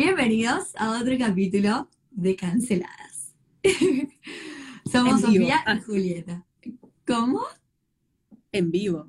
Bienvenidos 0.00 0.76
a 0.76 1.00
otro 1.00 1.16
capítulo 1.18 1.88
de 2.10 2.36
Canceladas. 2.36 3.34
Somos 4.92 5.24
En 5.24 5.30
vivo. 5.30 5.44
Sofía 5.46 5.56
y 5.56 5.70
Ah. 5.70 5.80
Julieta. 5.86 6.46
¿Cómo? 7.06 7.40
En 8.52 8.70
vivo. 8.70 9.08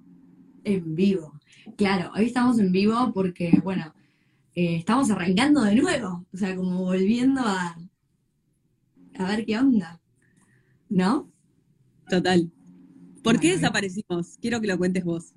En 0.64 0.96
vivo. 0.96 1.34
Claro, 1.76 2.12
hoy 2.16 2.24
estamos 2.28 2.58
en 2.60 2.72
vivo 2.72 3.12
porque, 3.14 3.60
bueno, 3.66 3.94
eh, 4.56 4.78
estamos 4.78 5.12
arrancando 5.12 5.62
de 5.64 5.76
nuevo. 5.76 6.26
O 6.34 6.38
sea, 6.38 6.56
como 6.56 6.80
volviendo 6.86 7.42
a, 7.42 7.78
a 9.20 9.28
ver 9.28 9.46
qué 9.46 9.58
onda. 9.58 10.00
¿No? 10.88 11.30
Total. 12.10 12.50
¿Por 13.24 13.42
qué 13.42 13.52
desaparecimos? 13.52 14.38
Quiero 14.40 14.62
que 14.62 14.68
lo 14.68 14.78
cuentes 14.78 15.04
vos. 15.04 15.34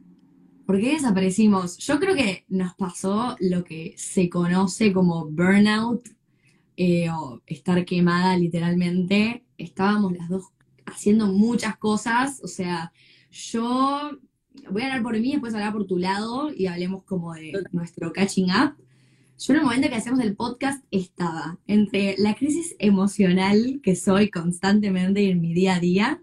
¿Por 0.70 0.78
qué 0.78 0.92
desaparecimos? 0.92 1.78
Yo 1.78 1.98
creo 1.98 2.14
que 2.14 2.44
nos 2.46 2.76
pasó 2.76 3.34
lo 3.40 3.64
que 3.64 3.92
se 3.96 4.30
conoce 4.30 4.92
como 4.92 5.26
burnout 5.26 6.08
eh, 6.76 7.10
o 7.10 7.42
estar 7.44 7.84
quemada 7.84 8.36
literalmente. 8.36 9.44
Estábamos 9.58 10.12
las 10.12 10.28
dos 10.28 10.44
haciendo 10.86 11.26
muchas 11.26 11.76
cosas. 11.76 12.40
O 12.44 12.46
sea, 12.46 12.92
yo 13.32 14.12
voy 14.70 14.82
a 14.82 14.84
hablar 14.84 15.02
por 15.02 15.18
mí, 15.18 15.32
después 15.32 15.54
hablar 15.54 15.72
por 15.72 15.88
tu 15.88 15.98
lado 15.98 16.52
y 16.56 16.66
hablemos 16.66 17.02
como 17.02 17.34
de 17.34 17.52
nuestro 17.72 18.12
catching 18.12 18.50
up. 18.50 18.76
Yo 19.40 19.54
en 19.54 19.58
el 19.58 19.64
momento 19.64 19.88
que 19.88 19.96
hacemos 19.96 20.20
el 20.20 20.36
podcast 20.36 20.84
estaba 20.92 21.58
entre 21.66 22.14
la 22.16 22.36
crisis 22.36 22.76
emocional 22.78 23.80
que 23.82 23.96
soy 23.96 24.30
constantemente 24.30 25.28
en 25.28 25.40
mi 25.40 25.52
día 25.52 25.74
a 25.74 25.80
día 25.80 26.22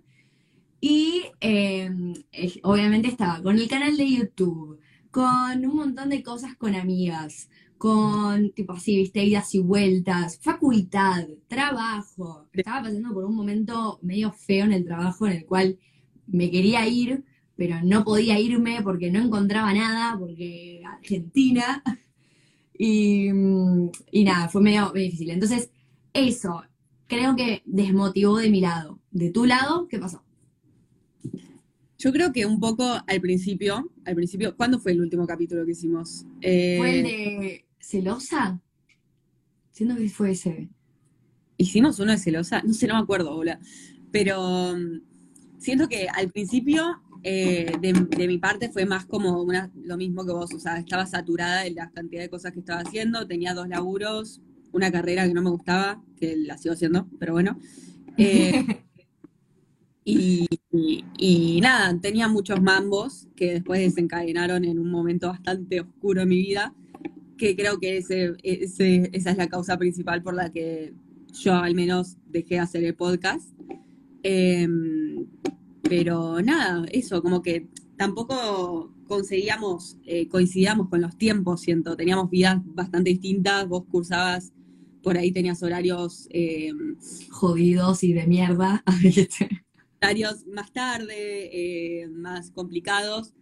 y 0.80 1.23
eh, 1.41 1.90
eh, 2.31 2.59
obviamente 2.63 3.08
estaba 3.08 3.41
con 3.41 3.58
el 3.58 3.67
canal 3.67 3.98
de 3.98 4.09
YouTube, 4.09 4.80
con 5.12 5.66
un 5.66 5.76
montón 5.76 6.09
de 6.09 6.22
cosas 6.23 6.55
con 6.55 6.76
amigas, 6.76 7.50
con 7.77 8.52
tipo 8.52 8.73
así, 8.73 8.95
viste, 8.98 9.23
idas 9.23 9.53
y 9.55 9.59
vueltas, 9.59 10.40
facultad, 10.40 11.27
trabajo. 11.48 12.48
Estaba 12.53 12.83
pasando 12.83 13.14
por 13.14 13.25
un 13.25 13.36
momento 13.36 14.00
medio 14.02 14.31
feo 14.31 14.66
en 14.66 14.73
el 14.73 14.86
trabajo 14.86 15.28
en 15.28 15.33
el 15.33 15.45
cual 15.45 15.80
me 16.28 16.52
quería 16.52 16.88
ir, 16.88 17.23
pero 17.55 17.81
no 17.83 18.03
podía 18.03 18.39
irme 18.39 18.81
porque 18.83 19.11
no 19.11 19.20
encontraba 19.20 19.73
nada, 19.73 20.17
porque 20.20 20.81
Argentina. 20.86 21.83
Y, 22.80 23.33
mm, 23.33 23.89
y 24.11 24.23
nada, 24.23 24.50
fue 24.50 24.61
medio, 24.61 24.92
medio 24.94 25.05
difícil. 25.05 25.31
Entonces, 25.31 25.72
eso 26.14 26.64
creo 27.08 27.36
que 27.36 27.64
desmotivó 27.66 28.38
de 28.38 28.52
mi 28.52 28.61
lado. 28.61 29.00
De 29.09 29.31
tu 29.31 29.45
lado, 29.45 29.88
¿qué 29.88 29.98
pasó? 29.98 30.23
Yo 31.98 32.12
creo 32.12 32.31
que 32.31 32.45
un 32.45 32.59
poco 32.59 32.84
al 33.06 33.22
principio, 33.22 33.92
al 34.06 34.16
principio, 34.16 34.56
¿cuándo 34.56 34.80
fue 34.80 34.92
el 34.92 35.02
último 35.02 35.26
capítulo 35.26 35.66
que 35.66 35.72
hicimos? 35.72 36.26
Eh, 36.42 36.78
¿Fue 36.78 37.00
el 37.00 37.04
de 37.04 37.66
Celosa? 37.80 38.62
Siento 39.72 39.95
que 39.95 40.09
fue 40.09 40.31
ese. 40.31 40.70
¿Hicimos 41.58 42.00
uno 42.00 42.12
de 42.12 42.17
celosa? 42.17 42.62
No 42.64 42.73
sé, 42.73 42.88
no 42.88 42.95
me 42.95 43.02
acuerdo, 43.02 43.36
hola. 43.36 43.59
Pero 44.12 44.76
mm, 44.76 45.02
siento 45.59 45.88
que 45.88 46.08
al 46.08 46.31
principio, 46.31 47.02
eh, 47.23 47.72
de, 47.81 47.94
de 47.94 48.28
mi 48.28 48.38
parte, 48.38 48.70
fue 48.70 48.86
más 48.86 49.06
como 49.06 49.42
una, 49.42 49.72
lo 49.76 49.98
mismo 49.98 50.26
que 50.26 50.34
vos. 50.34 50.54
O 50.54 50.59
sea, 50.59 50.78
estaba 50.78 51.06
saturada 51.06 51.64
de 51.64 51.72
la 51.72 51.89
cantidad 51.92 52.22
de 52.22 52.30
cosas 52.30 52.54
que 52.54 52.59
estaba 52.59 52.82
haciendo. 52.82 53.28
Tenía 53.28 53.54
dos 53.54 53.67
laburos, 53.67 54.42
una 54.72 54.92
carrera 54.92 55.28
que 55.28 55.34
no 55.34 55.42
me 55.42 55.50
gustaba, 55.50 56.02
que 56.16 56.36
la 56.38 56.58
sigo 56.58 56.73
haciendo, 56.73 57.08
pero 57.20 57.34
bueno. 57.34 57.59
Eh, 58.17 58.66
y, 60.06 60.48
y- 61.18 61.60
nada, 61.62 62.00
tenía 62.00 62.28
muchos 62.28 62.62
mambos 62.62 63.28
que 63.36 63.54
después 63.54 63.80
desencadenaron 63.82 64.66
en 64.66 64.80
un 64.80 64.90
momento 64.92 65.28
bastante 65.28 65.82
oscuro 65.82 66.22
en 66.22 66.30
mi 66.30 66.38
vida, 66.38 66.73
que 67.38 67.56
creo 67.56 67.80
que 67.80 67.98
ese, 67.98 68.34
ese- 68.44 69.10
esa 69.14 69.32
es 69.32 69.38
la 69.38 69.48
causa 69.48 69.78
principal 69.78 70.22
por 70.23 70.34
la 70.34 70.52
que 70.52 70.94
yo 71.42 71.54
al 71.56 71.76
menos 71.76 72.18
dejé 72.30 72.56
de 72.56 72.60
hacer 72.62 72.84
el 72.84 72.95
podcast. 72.95 73.50
Em, 74.23 75.28
pero 75.84 76.42
nada, 76.42 76.86
eso, 76.92 77.22
como 77.22 77.42
que 77.42 77.67
tampoco 77.98 78.92
conseguíamos, 79.08 79.98
eh, 80.06 80.27
coincidíamos 80.27 80.89
con 80.89 81.02
los 81.02 81.17
tiempos, 81.17 81.61
siento, 81.61 81.95
teníamos 81.95 82.30
vidas 82.30 82.61
bastante 82.66 83.10
distintas, 83.11 83.67
vos 83.67 83.86
cursabas, 83.89 84.52
por 85.04 85.17
ahí 85.17 85.32
tenías 85.32 85.61
horarios... 85.64 86.27
em, 86.32 86.98
Jodidos 87.30 88.04
y 88.04 88.14
de 88.14 88.27
mierda. 88.27 88.83
horarios 90.02 90.45
más 90.47 90.71
tarde, 90.71 91.49
eh, 92.03 92.08
más 92.09 92.52
complicados, 92.52 93.33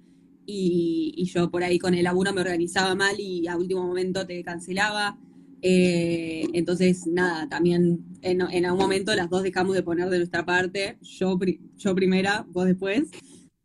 y, 0.46 1.14
y 1.18 1.26
yo 1.26 1.50
por 1.50 1.64
ahí 1.64 1.80
con 1.80 1.94
el 1.96 2.04
laburo 2.04 2.32
me 2.34 2.42
organizaba 2.42 2.94
mal 2.96 3.20
y 3.20 3.48
a 3.48 3.58
último 3.58 3.84
momento 3.84 4.26
te 4.26 4.44
cancelaba. 4.44 5.18
Eh, 5.62 6.46
entonces, 6.54 7.08
nada, 7.08 7.50
también 7.50 8.06
en, 8.22 8.42
en 8.42 8.66
algún 8.66 8.82
momento 8.82 9.16
las 9.16 9.30
dos 9.30 9.42
dejamos 9.42 9.74
de 9.76 9.82
poner 9.82 10.10
de 10.10 10.18
nuestra 10.18 10.46
parte, 10.46 10.98
yo, 11.02 11.38
pri- 11.40 11.60
yo 11.78 11.96
primera, 11.96 12.46
vos 12.50 12.66
después. 12.66 13.10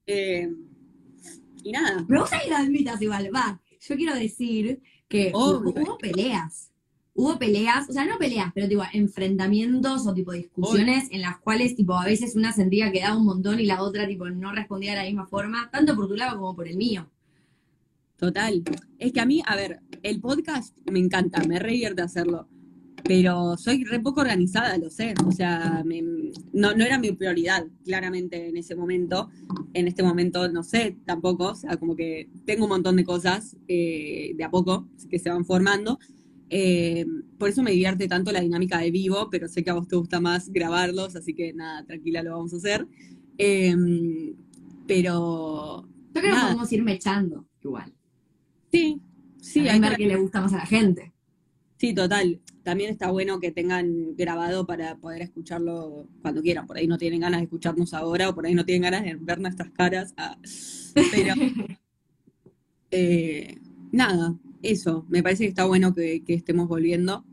Eh, 0.06 0.48
y 1.62 1.72
nada, 1.72 2.04
Me 2.08 2.18
gusta 2.18 2.40
que 2.42 2.48
lo 2.48 2.56
admitas 2.56 3.02
igual. 3.02 3.30
Va, 3.34 3.60
yo 3.86 3.96
quiero 3.96 4.14
decir 4.14 4.80
que 5.08 5.30
Obvio. 5.34 5.70
hubo 5.82 5.98
peleas. 5.98 6.70
Hubo 7.14 7.38
peleas, 7.38 7.88
o 7.90 7.92
sea, 7.92 8.04
no 8.06 8.18
peleas, 8.18 8.52
pero 8.54 8.68
tipo 8.68 8.82
enfrentamientos 8.92 10.06
o 10.06 10.14
tipo 10.14 10.32
discusiones 10.32 11.08
en 11.10 11.22
las 11.22 11.38
cuales 11.40 11.74
tipo 11.74 11.94
a 11.94 12.04
veces 12.04 12.36
una 12.36 12.52
sentía 12.52 12.92
que 12.92 13.00
daba 13.00 13.16
un 13.16 13.26
montón 13.26 13.58
y 13.60 13.66
la 13.66 13.82
otra 13.82 14.06
tipo 14.06 14.28
no 14.30 14.52
respondía 14.52 14.92
de 14.92 14.98
la 14.98 15.04
misma 15.04 15.26
forma, 15.26 15.68
tanto 15.72 15.94
por 15.96 16.08
tu 16.08 16.14
lado 16.16 16.38
como 16.38 16.54
por 16.54 16.68
el 16.68 16.76
mío. 16.76 17.10
total. 18.16 18.62
Es 18.98 19.12
que 19.12 19.20
a 19.20 19.26
mí, 19.26 19.42
a 19.46 19.56
ver, 19.56 19.80
el 20.02 20.20
podcast 20.20 20.76
me 20.90 20.98
encanta, 20.98 21.42
me 21.44 21.58
re 21.58 21.72
divierte 21.72 22.02
hacerlo. 22.02 22.48
Pero 23.02 23.56
soy 23.56 23.82
re 23.84 23.98
poco 23.98 24.20
organizada, 24.20 24.76
lo 24.76 24.90
sé. 24.90 25.14
O 25.26 25.32
sea, 25.32 25.82
me- 25.86 26.02
no, 26.52 26.74
no 26.74 26.84
era 26.84 26.98
mi 26.98 27.12
prioridad, 27.12 27.66
claramente, 27.82 28.48
en 28.48 28.58
ese 28.58 28.76
momento. 28.76 29.30
En 29.72 29.88
este 29.88 30.02
momento, 30.02 30.48
no 30.50 30.62
sé, 30.62 30.98
tampoco. 31.06 31.46
O 31.48 31.54
sea, 31.54 31.78
como 31.78 31.96
que 31.96 32.28
tengo 32.44 32.64
un 32.64 32.70
montón 32.70 32.96
de 32.96 33.04
cosas 33.04 33.56
eh, 33.68 34.32
de 34.36 34.44
a 34.44 34.50
poco 34.50 34.86
que 35.08 35.18
se 35.18 35.30
van 35.30 35.46
formando. 35.46 35.98
Eh, 36.50 37.06
por 37.38 37.48
eso 37.48 37.62
me 37.62 37.70
divierte 37.70 38.08
tanto 38.08 38.32
la 38.32 38.40
dinámica 38.40 38.78
de 38.78 38.90
vivo, 38.90 39.28
pero 39.30 39.48
sé 39.48 39.62
que 39.64 39.70
a 39.70 39.74
vos 39.74 39.88
te 39.88 39.96
gusta 39.96 40.20
más 40.20 40.50
grabarlos, 40.50 41.16
así 41.16 41.32
que 41.34 41.52
nada, 41.54 41.84
tranquila, 41.86 42.22
lo 42.22 42.32
vamos 42.32 42.52
a 42.54 42.56
hacer. 42.56 42.86
Eh, 43.38 43.74
pero 44.86 45.86
Yo 45.86 46.20
creo 46.20 46.24
que 46.24 46.28
Nada. 46.30 46.46
podemos 46.48 46.72
ir 46.72 46.82
mechando 46.82 47.46
igual. 47.62 47.92
sí, 48.72 49.00
sí, 49.40 49.68
hay 49.68 49.80
ver 49.80 49.92
que- 49.92 49.96
qué 49.98 50.06
le 50.08 50.16
gusta 50.16 50.40
más 50.40 50.52
a 50.52 50.58
la 50.58 50.66
gente. 50.66 51.12
Sí, 51.78 51.94
total. 51.94 52.40
También 52.62 52.90
está 52.90 53.10
bueno 53.10 53.40
que 53.40 53.52
tengan 53.52 54.14
grabado 54.16 54.66
para 54.66 54.96
poder 54.98 55.22
escucharlo 55.22 56.08
cuando 56.20 56.42
quieran. 56.42 56.66
Por 56.66 56.76
ahí 56.76 56.86
no 56.86 56.98
tienen 56.98 57.20
ganas 57.20 57.40
de 57.40 57.44
escucharnos 57.44 57.94
ahora 57.94 58.28
o 58.28 58.34
por 58.34 58.44
ahí 58.44 58.54
no 58.54 58.64
tienen 58.66 58.82
ganas 58.82 59.02
de 59.04 59.14
ver 59.16 59.40
nuestras 59.40 59.70
caras. 59.70 60.12
Ah, 60.16 60.36
Pero 61.10 61.34
eh, 62.90 63.56
nada, 63.92 64.34
eso. 64.62 65.04
Me 65.08 65.22
parece 65.22 65.44
que 65.44 65.48
está 65.50 65.64
bueno 65.64 65.94
que, 65.94 66.22
que 66.24 66.34
estemos 66.34 66.68
volviendo. 66.68 67.24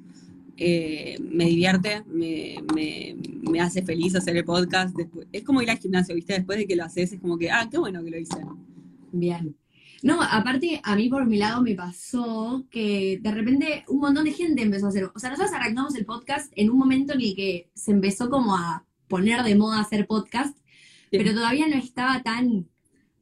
Eh, 0.60 1.18
me 1.22 1.46
divierte, 1.46 2.04
me, 2.08 2.56
me- 2.74 3.16
me 3.50 3.62
hace 3.62 3.84
feliz 3.84 4.16
hacer 4.16 4.36
el 4.38 4.44
podcast. 4.46 4.96
Después, 4.96 5.28
es 5.32 5.44
como 5.44 5.62
ir 5.62 5.70
al 5.70 5.78
gimnasio, 5.78 6.16
¿viste? 6.16 6.34
Después 6.34 6.58
de 6.58 6.68
que 6.68 6.76
lo 6.76 6.84
haces, 6.86 7.14
es 7.14 7.20
como 7.20 7.38
que, 7.38 7.50
ah, 7.52 7.68
qué 7.70 7.78
bueno 7.78 8.04
que 8.04 8.12
lo 8.12 8.18
hice. 8.18 8.38
Bien. 9.12 9.56
No, 10.04 10.22
aparte, 10.22 10.80
a 10.84 10.96
mí 10.96 11.10
por 11.10 11.26
mi 11.26 11.38
lado 11.38 11.62
me 11.64 11.74
pasó 11.74 12.66
que 12.70 13.20
de 13.22 13.32
repente 13.32 13.84
un 13.88 14.00
montón 14.00 14.26
de 14.26 14.32
gente 14.32 14.62
empezó 14.62 14.86
a 14.88 14.90
hacer. 14.90 15.10
O 15.16 15.20
sea, 15.20 15.30
nosotros 15.32 15.54
arrancamos 15.54 15.96
el 15.96 16.06
podcast 16.06 16.52
en 16.56 16.70
un 16.70 16.78
momento 16.78 17.14
en 17.14 17.22
el 17.22 17.36
que 17.36 17.70
se 17.74 17.92
empezó 17.92 18.30
como 18.30 18.56
a 18.56 18.86
poner 19.08 19.44
de 19.44 19.56
moda 19.56 19.80
hacer 19.80 20.06
podcast, 20.08 20.56
Sí. 21.10 21.18
pero 21.18 21.34
todavía 21.34 21.68
no 21.68 21.78
estaba 21.78 22.22
tan 22.22 22.68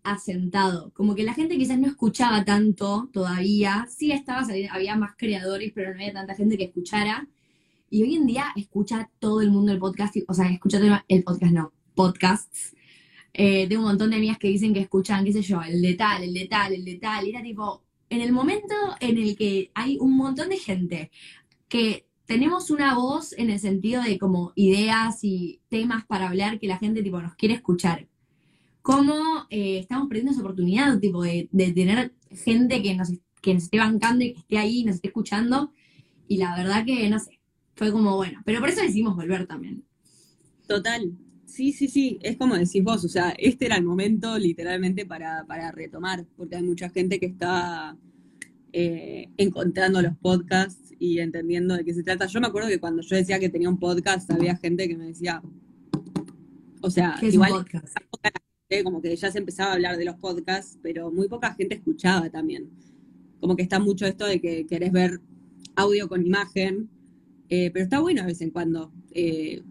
asentado. 0.05 0.91
Como 0.93 1.15
que 1.15 1.23
la 1.23 1.33
gente 1.33 1.57
quizás 1.57 1.79
no 1.79 1.87
escuchaba 1.87 2.45
tanto 2.45 3.09
todavía. 3.11 3.87
Sí 3.89 4.11
estaba 4.11 4.45
había 4.71 4.95
más 4.95 5.15
creadores, 5.17 5.71
pero 5.73 5.89
no 5.89 5.95
había 5.95 6.13
tanta 6.13 6.35
gente 6.35 6.57
que 6.57 6.65
escuchara. 6.65 7.27
Y 7.89 8.03
hoy 8.03 8.15
en 8.15 8.25
día 8.25 8.47
escucha 8.55 9.09
todo 9.19 9.41
el 9.41 9.51
mundo 9.51 9.71
el 9.71 9.79
podcast, 9.79 10.15
o 10.27 10.33
sea, 10.33 10.49
escucha 10.49 10.79
todo 10.79 10.99
el 11.07 11.23
podcast, 11.23 11.51
no, 11.53 11.73
podcasts. 11.93 12.75
Eh, 13.33 13.67
tengo 13.67 13.81
un 13.81 13.89
montón 13.89 14.11
de 14.11 14.15
amigas 14.15 14.37
que 14.37 14.47
dicen 14.47 14.73
que 14.73 14.79
escuchan, 14.79 15.25
qué 15.25 15.33
sé 15.33 15.41
yo, 15.41 15.61
el 15.61 15.81
de 15.81 15.93
tal, 15.95 16.23
el 16.23 16.33
de 16.33 16.47
tal, 16.47 16.73
el 16.73 16.85
de 16.85 16.95
tal. 16.95 17.27
Era 17.27 17.43
tipo, 17.43 17.83
en 18.09 18.21
el 18.21 18.31
momento 18.31 18.75
en 18.99 19.17
el 19.17 19.35
que 19.35 19.71
hay 19.73 19.97
un 19.99 20.15
montón 20.15 20.49
de 20.49 20.57
gente 20.57 21.11
que 21.67 22.07
tenemos 22.25 22.71
una 22.71 22.95
voz 22.95 23.33
en 23.33 23.49
el 23.49 23.59
sentido 23.59 24.01
de 24.01 24.17
como 24.17 24.51
ideas 24.55 25.23
y 25.23 25.61
temas 25.69 26.05
para 26.05 26.27
hablar 26.27 26.59
que 26.59 26.67
la 26.67 26.77
gente 26.77 27.03
tipo 27.03 27.21
nos 27.21 27.35
quiere 27.35 27.55
escuchar. 27.55 28.07
¿Cómo 28.85 29.47
eh, 29.49 29.79
estamos 29.79 30.07
perdiendo 30.07 30.31
esa 30.31 30.41
oportunidad 30.41 30.99
tipo 30.99 31.23
de, 31.23 31.49
de 31.51 31.71
tener 31.71 32.13
gente 32.29 32.83
que 32.83 32.93
nos, 32.93 33.09
que 33.41 33.55
nos 33.55 33.63
esté 33.63 33.79
bancando 33.79 34.23
y 34.23 34.33
que 34.33 34.39
esté 34.41 34.59
ahí, 34.59 34.83
nos 34.83 34.97
esté 34.97 35.07
escuchando? 35.07 35.71
Y 36.27 36.37
la 36.37 36.55
verdad 36.55 36.85
que, 36.85 37.09
no 37.09 37.17
sé, 37.17 37.39
fue 37.75 37.91
como 37.91 38.15
bueno. 38.15 38.43
Pero 38.45 38.59
por 38.59 38.69
eso 38.69 38.81
decidimos 38.81 39.15
volver 39.15 39.47
también. 39.47 39.83
Total. 40.67 41.11
Sí, 41.47 41.73
sí, 41.73 41.87
sí, 41.87 42.19
es 42.21 42.37
como 42.37 42.53
decís 42.53 42.83
vos, 42.83 43.03
o 43.03 43.09
sea, 43.09 43.31
este 43.39 43.65
era 43.65 43.77
el 43.77 43.83
momento 43.83 44.37
literalmente 44.37 45.07
para, 45.07 45.45
para 45.47 45.71
retomar, 45.71 46.23
porque 46.37 46.57
hay 46.57 46.63
mucha 46.63 46.91
gente 46.91 47.19
que 47.19 47.25
está 47.25 47.97
eh, 48.71 49.31
encontrando 49.37 49.99
los 50.03 50.15
podcasts 50.17 50.93
y 50.99 51.17
entendiendo 51.17 51.75
de 51.75 51.85
qué 51.85 51.93
se 51.95 52.03
trata. 52.03 52.27
Yo 52.27 52.39
me 52.39 52.45
acuerdo 52.45 52.69
que 52.69 52.79
cuando 52.79 53.01
yo 53.01 53.15
decía 53.15 53.39
que 53.39 53.49
tenía 53.49 53.67
un 53.67 53.79
podcast, 53.79 54.29
había 54.29 54.55
gente 54.57 54.87
que 54.87 54.95
me 54.95 55.07
decía, 55.07 55.41
o 56.81 56.91
sea, 56.91 57.17
igual 57.23 57.65
como 58.83 59.01
que 59.01 59.15
ya 59.15 59.31
se 59.31 59.39
empezaba 59.39 59.71
a 59.71 59.73
hablar 59.73 59.97
de 59.97 60.05
los 60.05 60.15
podcasts, 60.15 60.77
pero 60.81 61.11
muy 61.11 61.27
poca 61.27 61.53
gente 61.53 61.75
escuchaba 61.75 62.29
también. 62.29 62.69
Como 63.39 63.55
que 63.55 63.63
está 63.63 63.79
mucho 63.79 64.05
esto 64.05 64.25
de 64.25 64.39
que 64.41 64.65
querés 64.65 64.91
ver 64.91 65.19
audio 65.75 66.07
con 66.07 66.25
imagen, 66.25 66.89
eh, 67.49 67.69
pero 67.71 67.83
está 67.83 67.99
bueno 67.99 68.21
de 68.21 68.27
vez 68.27 68.41
en 68.41 68.49
cuando 68.49 68.91
eh, 69.11 69.61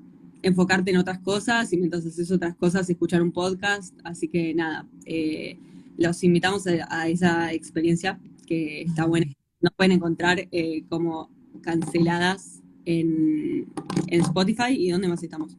enfocarte 0.43 0.91
en 0.91 0.99
otras 0.99 1.19
cosas 1.21 1.73
y 1.73 1.77
mientras 1.77 2.07
haces 2.07 2.31
otras 2.31 2.55
cosas 2.55 2.89
escuchar 2.89 3.23
un 3.23 3.33
podcast. 3.33 3.99
Así 4.05 4.29
que 4.29 4.55
nada, 4.55 4.87
eh, 5.07 5.59
los 5.97 6.23
invitamos 6.23 6.67
a, 6.67 7.09
esa 7.09 7.53
experiencia 7.53 8.19
que 8.47 8.83
está 8.83 9.07
buena. 9.07 9.27
Nos 9.61 9.73
pueden 9.75 9.93
encontrar 9.93 10.49
como 10.89 11.31
canceladas 11.63 12.63
en, 12.85 13.67
en, 14.09 14.21
Spotify 14.21 14.77
y 14.77 14.91
dónde 14.91 15.09
más 15.09 15.23
estamos. 15.23 15.57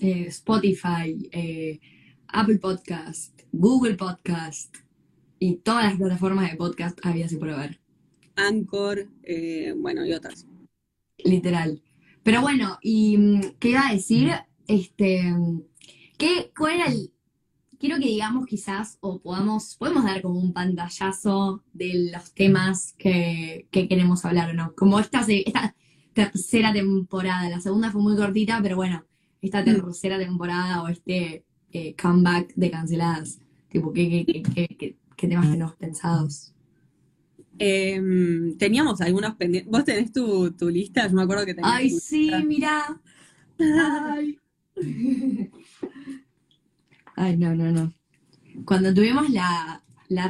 Spotify, 0.00 1.28
Apple 2.36 2.58
Podcast, 2.58 3.42
Google 3.52 3.94
Podcast 3.94 4.76
y 5.38 5.54
todas 5.58 5.84
las 5.84 5.96
plataformas 5.96 6.50
de 6.50 6.56
podcast 6.56 6.98
había 7.06 7.26
así 7.26 7.36
por 7.36 7.48
haber. 7.50 7.80
Anchor, 8.34 9.08
bueno, 9.76 10.04
y 10.04 10.12
otras 10.12 10.44
literal. 11.18 11.80
Pero 12.24 12.40
bueno, 12.40 12.78
y 12.82 13.16
mm, 13.16 13.40
qué 13.60 13.68
iba 13.68 13.86
a 13.86 13.92
decir, 13.92 14.32
este, 14.66 15.32
¿qué, 16.18 16.50
¿cuál 16.58 16.74
era 16.74 16.86
el, 16.86 17.12
quiero 17.78 17.98
que 18.00 18.06
digamos 18.06 18.46
quizás, 18.46 18.98
o 19.00 19.20
podamos, 19.20 19.76
podemos 19.76 20.02
dar 20.02 20.20
como 20.20 20.40
un 20.40 20.52
pantallazo 20.52 21.62
de 21.72 22.10
los 22.12 22.34
temas 22.34 22.96
que, 22.98 23.68
queremos 23.70 24.24
hablar 24.24 24.50
o 24.50 24.54
no, 24.54 24.74
como 24.74 24.98
esta, 24.98 25.24
esta 25.28 25.76
tercera 26.14 26.72
temporada, 26.72 27.48
la 27.48 27.60
segunda 27.60 27.92
fue 27.92 28.02
muy 28.02 28.16
cortita, 28.16 28.58
pero 28.60 28.74
bueno, 28.74 29.04
esta 29.40 29.62
mm. 29.62 29.66
tercera 29.66 30.18
temporada 30.18 30.82
o 30.82 30.88
este 30.88 31.44
eh, 31.74 31.94
comeback 32.00 32.54
de 32.54 32.70
canceladas, 32.70 33.38
tipo, 33.68 33.92
¿qué, 33.92 34.24
qué, 34.24 34.96
qué 35.16 35.28
temas 35.28 35.50
tenemos 35.50 35.76
pensados? 35.76 36.54
Em, 37.58 38.56
teníamos 38.58 39.00
algunos 39.00 39.36
pendientes. 39.36 39.70
¿Vos 39.70 39.84
tenés 39.84 40.12
tu, 40.12 40.52
lista? 40.70 41.06
Yo 41.06 41.14
me 41.14 41.22
acuerdo 41.22 41.46
que 41.46 41.54
tenías. 41.54 41.74
Ay, 41.74 41.90
sí, 41.90 42.30
mira. 42.46 43.00
Ay. 43.58 44.38
Ay, 47.16 47.36
no, 47.36 47.54
no, 47.54 47.70
no. 47.70 47.94
Cuando 48.64 48.92
tuvimos 48.92 49.30
la, 49.30 49.82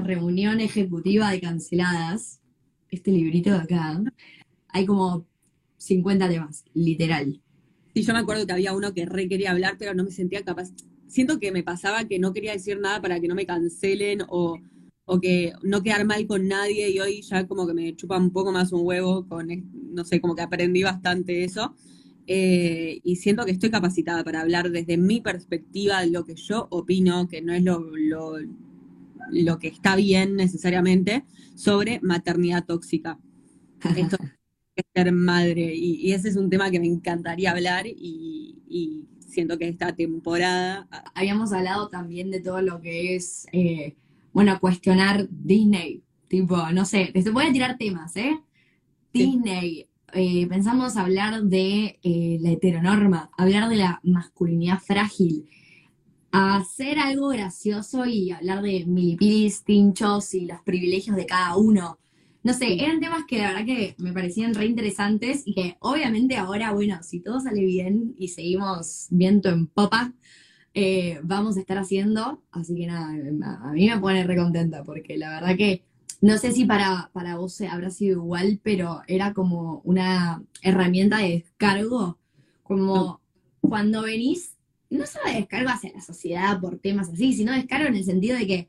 reunión 0.02 0.60
ejecutiva 0.60 1.30
de 1.30 1.40
canceladas, 1.40 2.40
este 2.90 3.10
librito 3.10 3.50
de 3.50 3.56
acá, 3.56 4.02
hay 4.68 4.84
como 4.84 5.26
50 5.78 6.28
temas, 6.28 6.64
literal. 6.74 7.40
Sí, 7.94 8.02
yo 8.02 8.12
me 8.12 8.18
acuerdo 8.18 8.46
que 8.46 8.52
había 8.52 8.74
uno 8.74 8.92
que 8.92 9.06
re 9.06 9.28
quería 9.28 9.52
hablar, 9.52 9.76
pero 9.78 9.94
no 9.94 10.04
me 10.04 10.10
sentía 10.10 10.44
capaz. 10.44 10.72
Siento 11.14 11.38
que 11.38 11.52
me 11.52 11.62
pasaba 11.62 12.04
que 12.04 12.18
no 12.18 12.32
quería 12.32 12.52
decir 12.52 12.78
nada 12.80 13.00
para 13.00 13.20
que 13.20 13.28
no 13.28 13.34
me 13.34 13.46
cancelen 13.46 14.22
o 14.28 14.58
o 15.06 15.20
que 15.20 15.52
no 15.62 15.82
quedar 15.82 16.04
mal 16.04 16.26
con 16.26 16.48
nadie 16.48 16.90
y 16.90 16.98
hoy 16.98 17.22
ya 17.22 17.46
como 17.46 17.66
que 17.66 17.74
me 17.74 17.94
chupa 17.94 18.16
un 18.16 18.30
poco 18.30 18.52
más 18.52 18.72
un 18.72 18.86
huevo 18.86 19.26
con, 19.28 19.48
no 19.72 20.04
sé, 20.04 20.20
como 20.20 20.34
que 20.34 20.42
aprendí 20.42 20.82
bastante 20.82 21.44
eso. 21.44 21.74
Eh, 22.26 23.00
y 23.04 23.16
siento 23.16 23.44
que 23.44 23.52
estoy 23.52 23.70
capacitada 23.70 24.24
para 24.24 24.40
hablar 24.40 24.70
desde 24.70 24.96
mi 24.96 25.20
perspectiva 25.20 26.00
de 26.00 26.10
lo 26.10 26.24
que 26.24 26.36
yo 26.36 26.68
opino, 26.70 27.28
que 27.28 27.42
no 27.42 27.52
es 27.52 27.62
lo, 27.62 27.84
lo, 29.30 29.58
que 29.58 29.68
está 29.68 29.94
bien 29.94 30.36
necesariamente, 30.36 31.24
sobre 31.54 32.00
maternidad 32.00 32.64
tóxica. 32.64 33.18
Esto 33.94 34.16
es 34.76 34.84
ser 34.94 35.12
madre. 35.12 35.74
Y, 35.74 36.12
ese 36.12 36.30
es 36.30 36.36
un 36.36 36.48
tema 36.48 36.70
que 36.70 36.80
me 36.80 36.86
encantaría 36.86 37.50
hablar 37.50 37.86
y, 37.86 38.56
y, 38.66 39.04
siento 39.34 39.58
que 39.58 39.68
esta 39.68 39.94
temporada... 39.94 40.88
Habíamos 41.14 41.52
hablado 41.52 41.88
también 41.88 42.30
de 42.30 42.40
todo 42.40 42.62
lo 42.62 42.80
que 42.80 43.16
es... 43.16 43.46
Eh, 43.52 43.96
bueno, 44.32 44.58
cuestionar 44.60 45.28
Disney. 45.30 46.02
Tipo, 46.28 46.70
no 46.72 46.84
sé, 46.84 47.10
te 47.12 47.30
voy 47.30 47.46
a 47.46 47.52
tirar 47.52 47.76
temas, 47.78 48.16
¿eh? 48.16 48.40
Disney. 49.12 49.88
Eh, 50.12 50.46
pensamos 50.48 50.96
hablar 50.96 51.42
de 51.44 51.98
eh, 52.02 52.38
la 52.40 52.50
heteronorma, 52.50 53.30
hablar 53.36 53.68
de 53.68 53.76
la 53.76 54.00
masculinidad 54.02 54.80
frágil, 54.80 55.48
hacer 56.32 56.98
algo 56.98 57.28
gracioso 57.28 58.06
y 58.06 58.32
hablar 58.32 58.62
de 58.62 58.84
milipilis, 58.86 59.62
tinchos 59.64 60.34
y 60.34 60.46
los 60.46 60.60
privilegios 60.62 61.16
de 61.16 61.26
cada 61.26 61.56
uno. 61.56 61.98
No 62.44 62.52
sé, 62.52 62.74
eran 62.74 63.00
temas 63.00 63.24
que 63.26 63.38
la 63.38 63.48
verdad 63.48 63.64
que 63.64 63.94
me 63.96 64.12
parecían 64.12 64.54
re 64.54 64.66
interesantes 64.66 65.42
y 65.46 65.54
que 65.54 65.76
obviamente 65.80 66.36
ahora, 66.36 66.72
bueno, 66.72 67.02
si 67.02 67.20
todo 67.20 67.40
sale 67.40 67.64
bien 67.64 68.14
y 68.18 68.28
seguimos 68.28 69.06
viento 69.08 69.48
en 69.48 69.66
popa, 69.66 70.12
eh, 70.74 71.20
vamos 71.22 71.56
a 71.56 71.60
estar 71.60 71.78
haciendo. 71.78 72.42
Así 72.52 72.76
que 72.76 72.86
nada, 72.86 73.08
a 73.64 73.72
mí 73.72 73.88
me 73.88 73.98
pone 73.98 74.24
recontenta 74.24 74.84
porque 74.84 75.16
la 75.16 75.30
verdad 75.30 75.56
que 75.56 75.84
no 76.20 76.36
sé 76.36 76.52
si 76.52 76.66
para, 76.66 77.10
para 77.14 77.36
vos 77.38 77.58
habrá 77.62 77.90
sido 77.90 78.18
igual, 78.22 78.60
pero 78.62 79.00
era 79.08 79.32
como 79.32 79.80
una 79.84 80.42
herramienta 80.60 81.18
de 81.18 81.30
descargo, 81.30 82.18
como 82.62 83.22
cuando 83.62 84.02
venís, 84.02 84.58
no 84.90 85.06
solo 85.06 85.30
de 85.30 85.36
descargo 85.36 85.70
hacia 85.70 85.94
la 85.94 86.02
sociedad 86.02 86.60
por 86.60 86.78
temas 86.78 87.08
así, 87.08 87.32
sino 87.32 87.52
descargo 87.52 87.88
en 87.88 87.96
el 87.96 88.04
sentido 88.04 88.36
de 88.36 88.46
que 88.46 88.68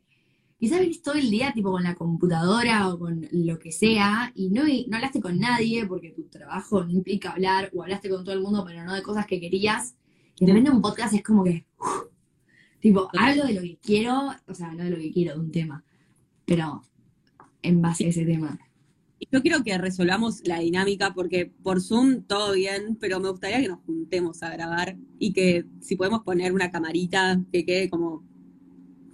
quizás 0.57 0.79
venís 0.79 1.01
todo 1.01 1.15
el 1.15 1.29
día 1.29 1.53
tipo 1.53 1.71
con 1.71 1.83
la 1.83 1.95
computadora 1.95 2.89
o 2.89 2.99
con 2.99 3.27
lo 3.31 3.59
que 3.59 3.71
sea 3.71 4.31
y 4.35 4.49
no, 4.49 4.63
no 4.63 4.95
hablaste 4.95 5.21
con 5.21 5.37
nadie 5.37 5.85
porque 5.85 6.11
tu 6.11 6.23
trabajo 6.23 6.83
no 6.83 6.91
implica 6.91 7.31
hablar 7.31 7.69
o 7.73 7.83
hablaste 7.83 8.09
con 8.09 8.23
todo 8.23 8.33
el 8.33 8.41
mundo 8.41 8.63
pero 8.65 8.83
no 8.83 8.93
de 8.93 9.03
cosas 9.03 9.25
que 9.25 9.39
querías. 9.39 9.95
Y 10.37 10.45
de 10.45 10.51
repente 10.51 10.71
un 10.71 10.81
podcast 10.81 11.13
es 11.13 11.23
como 11.23 11.43
que, 11.43 11.65
tipo, 12.79 13.09
hablo 13.17 13.45
de 13.45 13.53
lo 13.53 13.61
que 13.61 13.77
quiero, 13.81 14.33
o 14.47 14.53
sea, 14.53 14.73
no 14.73 14.83
de 14.83 14.89
lo 14.89 14.97
que 14.97 15.11
quiero, 15.11 15.33
de 15.35 15.39
un 15.39 15.51
tema, 15.51 15.83
pero 16.45 16.81
en 17.61 17.81
base 17.81 18.05
a 18.05 18.09
ese 18.09 18.25
tema. 18.25 18.59
Yo 19.31 19.41
quiero 19.41 19.63
que 19.63 19.77
resolvamos 19.77 20.45
la 20.45 20.59
dinámica 20.59 21.13
porque 21.13 21.45
por 21.45 21.81
Zoom 21.81 22.23
todo 22.23 22.53
bien, 22.53 22.97
pero 22.99 23.19
me 23.19 23.29
gustaría 23.29 23.61
que 23.61 23.69
nos 23.69 23.79
juntemos 23.85 24.43
a 24.43 24.49
grabar 24.51 24.97
y 25.17 25.31
que 25.31 25.65
si 25.79 25.95
podemos 25.95 26.21
poner 26.23 26.53
una 26.53 26.69
camarita 26.69 27.41
que 27.51 27.65
quede 27.65 27.89
como 27.89 28.23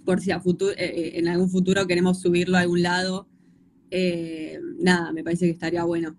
por 0.04 0.20
si 0.20 0.30
a 0.30 0.40
futuro, 0.40 0.72
eh, 0.72 0.76
eh, 0.78 1.12
en 1.14 1.28
algún 1.28 1.50
futuro 1.50 1.86
queremos 1.86 2.20
subirlo 2.20 2.56
a 2.56 2.60
algún 2.60 2.82
lado. 2.82 3.28
Eh, 3.90 4.58
nada, 4.78 5.12
me 5.12 5.22
parece 5.22 5.46
que 5.46 5.52
estaría 5.52 5.84
bueno. 5.84 6.16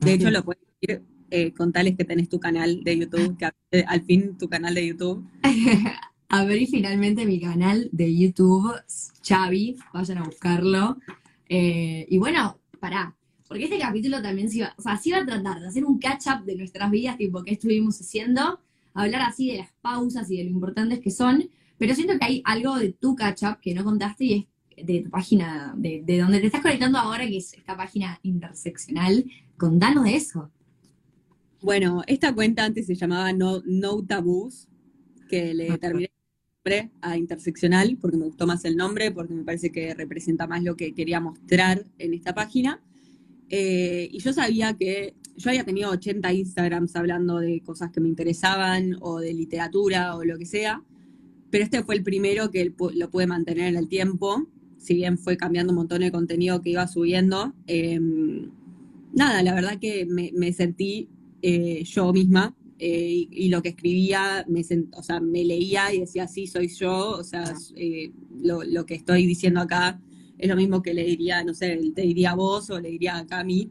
De 0.00 0.14
hecho, 0.14 0.30
lo 0.30 0.44
puedes 0.44 0.62
decir 0.80 1.02
eh, 1.30 1.52
contales 1.52 1.96
que 1.96 2.04
tenés 2.04 2.28
tu 2.28 2.40
canal 2.40 2.82
de 2.82 2.98
YouTube, 2.98 3.36
que 3.38 3.84
al 3.86 4.02
fin 4.02 4.36
tu 4.36 4.48
canal 4.48 4.74
de 4.74 4.88
YouTube. 4.88 5.24
Abrí 6.28 6.66
finalmente 6.66 7.24
mi 7.26 7.40
canal 7.40 7.88
de 7.92 8.16
YouTube, 8.16 8.72
Xavi, 9.22 9.76
vayan 9.94 10.18
a 10.18 10.24
buscarlo. 10.24 10.98
Eh, 11.48 12.06
y 12.08 12.18
bueno, 12.18 12.58
pará, 12.80 13.16
porque 13.46 13.64
este 13.64 13.78
capítulo 13.78 14.20
también 14.22 14.50
se 14.50 14.58
iba, 14.58 14.74
o 14.76 14.82
sea, 14.82 14.96
se 14.96 15.10
iba 15.10 15.18
a 15.18 15.26
tratar 15.26 15.60
de 15.60 15.68
hacer 15.68 15.84
un 15.84 15.98
catch-up 15.98 16.44
de 16.44 16.56
nuestras 16.56 16.90
vidas, 16.90 17.16
tipo, 17.16 17.44
qué 17.44 17.52
estuvimos 17.52 18.00
haciendo, 18.00 18.60
hablar 18.94 19.22
así 19.22 19.50
de 19.50 19.58
las 19.58 19.72
pausas 19.80 20.30
y 20.30 20.38
de 20.38 20.44
lo 20.44 20.50
importantes 20.50 20.98
que 21.00 21.10
son, 21.10 21.48
pero 21.80 21.94
siento 21.94 22.18
que 22.18 22.24
hay 22.26 22.42
algo 22.44 22.78
de 22.78 22.92
tu 22.92 23.16
catch-up 23.16 23.58
que 23.58 23.72
no 23.72 23.84
contaste 23.84 24.24
y 24.26 24.48
es 24.76 24.86
de 24.86 25.00
tu 25.00 25.08
página, 25.08 25.72
de, 25.78 26.02
de 26.04 26.18
donde 26.18 26.38
te 26.38 26.44
estás 26.44 26.60
conectando 26.60 26.98
ahora, 26.98 27.26
que 27.26 27.38
es 27.38 27.54
esta 27.54 27.74
página 27.74 28.20
interseccional. 28.22 29.24
Contanos 29.56 30.04
de 30.04 30.14
eso. 30.14 30.50
Bueno, 31.62 32.02
esta 32.06 32.34
cuenta 32.34 32.66
antes 32.66 32.86
se 32.86 32.94
llamaba 32.94 33.32
No, 33.32 33.62
no 33.64 34.04
Tabús, 34.04 34.68
que 35.30 35.54
le 35.54 35.78
terminé 35.78 36.10
a 37.00 37.16
interseccional 37.16 37.96
porque 37.98 38.18
me 38.18 38.26
gustó 38.26 38.46
más 38.46 38.62
el 38.66 38.76
nombre, 38.76 39.10
porque 39.10 39.32
me 39.32 39.44
parece 39.44 39.72
que 39.72 39.94
representa 39.94 40.46
más 40.46 40.62
lo 40.62 40.76
que 40.76 40.92
quería 40.92 41.18
mostrar 41.18 41.86
en 41.96 42.12
esta 42.12 42.34
página. 42.34 42.82
Eh, 43.48 44.06
y 44.12 44.18
yo 44.18 44.34
sabía 44.34 44.76
que 44.76 45.14
yo 45.34 45.48
había 45.48 45.64
tenido 45.64 45.90
80 45.92 46.30
Instagrams 46.30 46.94
hablando 46.94 47.38
de 47.38 47.62
cosas 47.62 47.90
que 47.90 48.02
me 48.02 48.08
interesaban 48.08 48.98
o 49.00 49.18
de 49.18 49.32
literatura 49.32 50.14
o 50.16 50.24
lo 50.24 50.36
que 50.36 50.44
sea, 50.44 50.84
pero 51.50 51.64
este 51.64 51.82
fue 51.82 51.96
el 51.96 52.02
primero 52.02 52.50
que 52.50 52.72
lo 52.94 53.10
pude 53.10 53.26
mantener 53.26 53.68
en 53.68 53.76
el 53.76 53.88
tiempo, 53.88 54.46
si 54.78 54.94
bien 54.94 55.18
fue 55.18 55.36
cambiando 55.36 55.72
un 55.72 55.78
montón 55.78 56.00
de 56.00 56.10
contenido 56.10 56.62
que 56.62 56.70
iba 56.70 56.86
subiendo. 56.86 57.54
Em, 57.66 58.50
nada, 59.12 59.42
la 59.42 59.54
verdad 59.54 59.78
que 59.78 60.06
me 60.06 60.52
sentí 60.52 61.08
eh, 61.42 61.84
yo 61.84 62.12
misma 62.12 62.54
eh, 62.78 63.28
y, 63.30 63.48
lo 63.48 63.62
que 63.62 63.70
escribía, 63.70 64.44
me 64.48 64.62
o 64.92 65.02
sea, 65.02 65.20
me 65.20 65.44
leía 65.44 65.92
y 65.92 66.00
decía, 66.00 66.26
sí, 66.26 66.46
soy 66.46 66.68
yo, 66.68 67.10
o 67.10 67.24
sea, 67.24 67.54
eh, 67.76 68.10
lo, 68.42 68.86
que 68.86 68.94
estoy 68.94 69.26
diciendo 69.26 69.60
acá 69.60 70.00
es 70.38 70.48
lo 70.48 70.56
mismo 70.56 70.80
que 70.82 70.94
le 70.94 71.04
diría, 71.04 71.44
no 71.44 71.52
sé, 71.52 71.78
te 71.94 72.02
diría 72.02 72.30
a 72.30 72.34
vos 72.34 72.70
o 72.70 72.80
le 72.80 72.90
diría 72.90 73.18
acá 73.18 73.40
a 73.40 73.44
mí. 73.44 73.70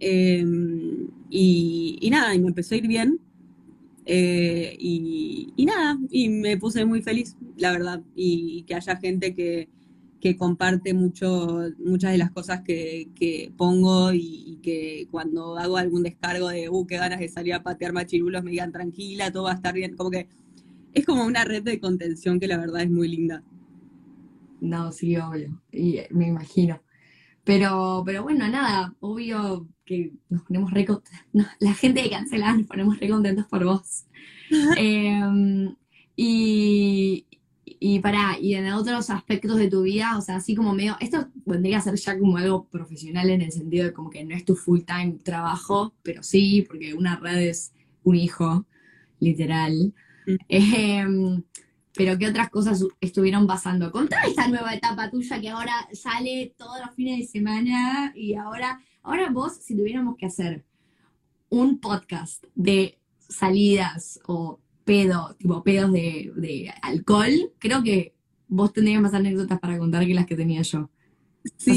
Em, 0.00 1.08
y, 1.30 2.08
nada, 2.10 2.34
y 2.34 2.40
me 2.40 2.48
empezó 2.48 2.74
a 2.74 2.78
ir 2.78 2.88
bien. 2.88 3.20
Y, 4.12 5.54
nada, 5.58 5.98
y 6.10 6.28
me 6.28 6.56
puse 6.56 6.84
muy 6.84 7.02
feliz, 7.02 7.36
la 7.56 7.72
verdad, 7.72 8.02
y, 8.14 8.64
que 8.64 8.74
haya 8.74 8.96
gente 8.96 9.34
que, 9.34 9.68
que 10.20 10.36
comparte 10.36 10.94
mucho, 10.94 11.70
muchas 11.78 12.12
de 12.12 12.18
las 12.18 12.30
cosas 12.30 12.62
que, 12.62 13.08
que 13.14 13.52
pongo 13.56 14.12
y, 14.12 14.58
que 14.62 15.08
cuando 15.10 15.56
hago 15.56 15.76
algún 15.76 16.02
descargo 16.02 16.48
de, 16.48 16.68
uh, 16.68 16.86
qué 16.86 16.98
ganas 16.98 17.20
de 17.20 17.28
salir 17.28 17.54
a 17.54 17.62
patear 17.62 17.92
machirulos, 17.92 18.44
me 18.44 18.50
digan 18.50 18.72
tranquila, 18.72 19.30
todo 19.30 19.44
va 19.44 19.52
a 19.52 19.54
estar 19.54 19.74
bien, 19.74 19.96
como 19.96 20.10
que 20.10 20.28
es 20.92 21.06
como 21.06 21.24
una 21.24 21.44
red 21.44 21.62
de 21.62 21.80
contención 21.80 22.40
que 22.40 22.48
la 22.48 22.58
verdad 22.58 22.82
es 22.82 22.90
muy 22.90 23.08
linda. 23.08 23.42
No, 24.60 24.92
sí, 24.92 25.16
obvio, 25.16 25.58
y 25.72 25.98
eh, 25.98 26.08
me 26.10 26.26
imagino. 26.26 26.82
Pero, 27.44 28.02
pero 28.04 28.22
bueno, 28.22 28.48
nada, 28.48 28.94
obvio 29.00 29.66
que 29.84 30.12
nos 30.28 30.42
ponemos 30.42 30.70
re 30.72 30.86
la 31.58 31.74
gente 31.74 32.02
de 32.02 32.10
cancelar 32.10 32.56
nos 32.56 32.66
ponemos 32.66 32.98
re 32.98 33.08
contentos 33.08 33.46
por 33.46 33.64
vos. 33.64 34.04
Em, 34.76 35.74
y, 36.16 37.24
y 37.64 38.00
para, 38.00 38.38
y 38.38 38.54
en 38.54 38.72
otros 38.72 39.10
aspectos 39.10 39.56
de 39.56 39.68
tu 39.68 39.82
vida, 39.82 40.18
o 40.18 40.20
sea, 40.20 40.36
así 40.36 40.54
como 40.54 40.74
medio, 40.74 40.96
esto 41.00 41.28
vendría 41.46 41.78
a 41.78 41.82
ser 41.82 41.94
ya 41.94 42.18
como 42.18 42.36
algo 42.36 42.64
profesional 42.64 43.30
en 43.30 43.42
el 43.42 43.52
sentido 43.52 43.84
de 43.86 43.92
como 43.92 44.10
que 44.10 44.24
no 44.24 44.34
es 44.34 44.44
tu 44.44 44.56
full 44.56 44.80
time 44.80 45.18
trabajo, 45.22 45.94
pero 46.02 46.22
sí, 46.22 46.66
porque 46.68 46.94
una 46.94 47.16
red 47.16 47.38
es 47.38 47.72
un 48.02 48.16
hijo, 48.16 48.66
literal. 49.20 49.94
Mm. 50.26 50.36
Em, 50.48 51.42
pero 51.94 52.16
¿qué 52.18 52.28
otras 52.28 52.50
cosas 52.50 52.84
estuvieron 53.00 53.46
pasando? 53.46 53.90
Contá 53.90 54.22
esta 54.26 54.48
nueva 54.48 54.74
etapa 54.74 55.10
tuya 55.10 55.40
que 55.40 55.48
ahora 55.48 55.88
sale 55.92 56.54
todos 56.56 56.78
los 56.84 56.94
fines 56.94 57.18
de 57.18 57.26
semana 57.26 58.12
y 58.14 58.34
ahora, 58.34 58.80
ahora 59.02 59.30
vos, 59.30 59.56
si 59.56 59.76
tuviéramos 59.76 60.16
que 60.16 60.26
hacer 60.26 60.64
un 61.48 61.80
podcast 61.80 62.44
de 62.54 62.98
salidas 63.28 64.20
o 64.26 64.60
pedo, 64.84 65.34
tipo 65.38 65.62
pedos 65.62 65.92
de, 65.92 66.72
alcohol, 66.82 67.52
creo 67.58 67.82
que 67.82 68.14
vos 68.48 68.72
tendrías 68.72 69.02
más 69.02 69.14
anécdotas 69.14 69.58
para 69.58 69.78
contar 69.78 70.06
que 70.06 70.14
las 70.14 70.26
que 70.26 70.36
tenía 70.36 70.62
yo. 70.62 70.90
Sí, 71.56 71.76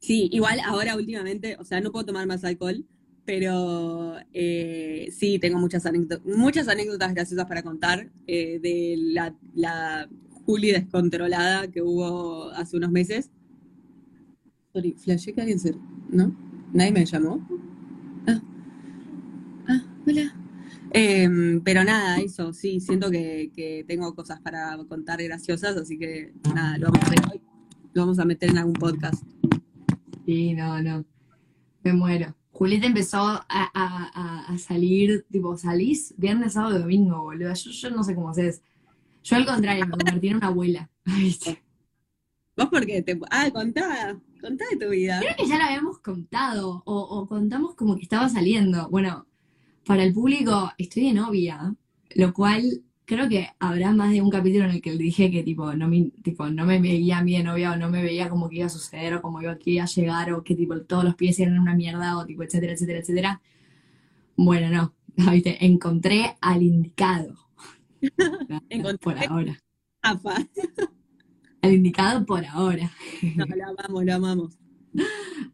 sí, 0.00 0.28
igual 0.32 0.60
ahora 0.60 0.96
últimamente, 0.96 1.56
o 1.58 1.64
sea, 1.64 1.80
no 1.80 1.92
puedo 1.92 2.06
tomar 2.06 2.26
más 2.26 2.44
alcohol, 2.44 2.84
pero 3.26 4.16
eh, 4.32 5.08
sí, 5.10 5.38
tengo 5.38 5.58
muchas 5.58 5.84
anécdotas, 5.84 6.24
muchas 6.24 6.68
anécdotas 6.68 7.12
graciosas 7.12 7.46
para 7.46 7.62
contar 7.62 8.08
eh, 8.26 8.60
de 8.60 8.94
la, 8.98 9.34
la 9.54 10.08
Juli 10.46 10.70
descontrolada 10.70 11.68
que 11.68 11.82
hubo 11.82 12.50
hace 12.50 12.76
unos 12.76 12.90
meses. 12.92 13.30
Sorry, 14.72 14.92
flashé 14.92 15.32
que 15.32 15.40
alguien 15.40 15.58
se... 15.58 15.74
¿No? 16.08 16.34
¿Nadie 16.72 16.92
me 16.92 17.04
llamó? 17.04 17.46
Ah, 18.28 18.40
ah 19.68 19.84
hola. 20.06 20.34
Em, 20.92 21.60
pero 21.62 21.84
nada, 21.84 22.18
eso, 22.18 22.52
sí, 22.52 22.80
siento 22.80 23.10
que, 23.10 23.84
tengo 23.88 24.14
cosas 24.14 24.40
para 24.40 24.78
contar 24.88 25.22
graciosas, 25.22 25.76
así 25.76 25.98
que 25.98 26.32
nada, 26.54 26.78
lo 26.78 26.88
vamos, 27.94 28.18
a, 28.18 28.24
meter 28.24 28.50
en 28.50 28.58
algún 28.58 28.74
podcast. 28.74 29.22
Sí, 30.24 30.54
no, 30.54 30.80
no. 30.80 31.04
Me 31.82 31.92
muero. 31.92 32.34
Julieta 32.56 32.86
empezó 32.86 33.44
a, 33.50 34.56
salir, 34.56 35.26
tipo, 35.30 35.58
salís 35.58 36.14
viernes, 36.16 36.54
sábado 36.54 36.78
y 36.78 36.80
domingo, 36.80 37.22
boludo. 37.22 37.52
Yo, 37.52 37.90
no 37.90 38.02
sé 38.02 38.14
cómo 38.14 38.30
haces. 38.30 38.62
Yo 39.22 39.36
al 39.36 39.44
contrario, 39.44 39.84
me 39.84 39.90
convertí 39.90 40.28
en 40.28 40.36
una 40.36 40.46
abuela. 40.46 40.88
¿Vos 42.56 42.68
por 42.70 42.86
qué? 42.86 43.02
Te... 43.02 43.20
Ah, 43.30 43.50
contá, 43.52 44.18
contá 44.40 44.64
de 44.70 44.78
tu 44.78 44.90
vida. 44.90 45.20
Creo 45.20 45.36
que 45.36 45.46
ya 45.46 45.58
lo 45.58 45.64
habíamos 45.64 45.98
contado, 45.98 46.82
o, 46.86 46.98
o 46.98 47.26
contamos 47.26 47.74
como 47.74 47.94
que 47.94 48.04
estaba 48.04 48.26
saliendo. 48.30 48.88
Bueno, 48.88 49.26
para 49.84 50.02
el 50.02 50.14
público 50.14 50.72
estoy 50.78 51.08
de 51.08 51.12
novia, 51.12 51.74
lo 52.14 52.32
cual 52.32 52.85
creo 53.06 53.28
que 53.28 53.48
habrá 53.60 53.92
más 53.92 54.10
de 54.10 54.20
un 54.20 54.30
capítulo 54.30 54.64
en 54.64 54.72
el 54.72 54.82
que 54.82 54.90
le 54.92 54.98
dije 54.98 55.30
que 55.30 55.42
tipo 55.44 55.72
no 55.74 55.88
me, 55.88 56.10
tipo, 56.22 56.48
no 56.50 56.66
me 56.66 56.80
veía 56.80 57.18
a 57.18 57.24
de 57.24 57.42
novia 57.42 57.72
o 57.72 57.76
no 57.76 57.88
me 57.88 58.02
veía 58.02 58.28
como 58.28 58.48
que 58.48 58.56
iba 58.56 58.66
a 58.66 58.68
suceder 58.68 59.14
o 59.14 59.22
como 59.22 59.40
iba, 59.40 59.56
que 59.56 59.70
iba 59.70 59.84
a 59.84 59.86
llegar 59.86 60.32
o 60.32 60.42
que 60.42 60.56
tipo 60.56 60.78
todos 60.82 61.04
los 61.04 61.14
pies 61.14 61.38
eran 61.38 61.58
una 61.58 61.74
mierda 61.74 62.18
o 62.18 62.26
tipo 62.26 62.42
etcétera, 62.42 62.72
etcétera, 62.72 62.98
etcétera. 62.98 63.40
Bueno, 64.36 64.68
no, 64.70 64.94
¿viste? 65.32 65.64
encontré 65.64 66.36
al 66.40 66.62
indicado. 66.62 67.36
encontré 68.68 68.98
por 68.98 69.18
ahora. 69.18 69.56
al 71.62 71.72
indicado 71.72 72.26
por 72.26 72.44
ahora. 72.44 72.90
no, 73.36 73.46
lo 73.46 73.64
amamos, 73.68 74.04
lo 74.04 74.14
amamos. 74.14 74.58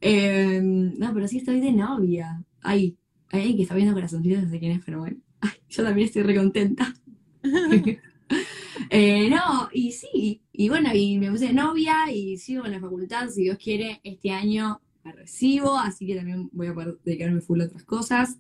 Em, 0.00 0.99
no, 0.99 1.12
pero 1.12 1.28
sí 1.28 1.38
estoy 1.38 1.61
de 1.61 1.73
novia. 1.73 2.42
Ay, 2.62 2.97
que 3.30 3.62
está 3.62 3.75
viendo 3.75 3.94
corazoncitos, 3.94 4.44
no 4.44 4.50
sé 4.50 4.59
quién 4.59 4.73
es, 4.73 4.85
pero 4.85 5.00
bueno. 5.00 5.18
Ay, 5.40 5.50
yo 5.68 5.82
también 5.85 6.06
estoy 6.06 6.23
recontenta. 6.23 6.94
eh, 8.90 9.28
no, 9.30 9.68
y 9.72 9.92
sí, 9.92 10.42
y 10.52 10.68
bueno, 10.68 10.90
y 10.94 11.18
me 11.18 11.30
puse 11.30 11.52
novia 11.52 12.11
y 12.12 12.37
sigo 12.38 12.64
en 12.64 12.72
la 12.72 12.80
facultad, 12.80 13.28
si 13.28 13.42
Dios 13.42 13.58
quiere, 13.58 14.00
este 14.04 14.30
año 14.30 14.80
la 15.04 15.12
recibo, 15.12 15.78
así 15.78 16.06
que 16.06 16.16
también 16.16 16.49
voy 16.52 16.68
a 16.68 16.75
poder 16.75 16.99
dedicarme 17.04 17.40
full 17.40 17.61
a 17.61 17.64
otras 17.64 17.84
cosas. 17.84 18.38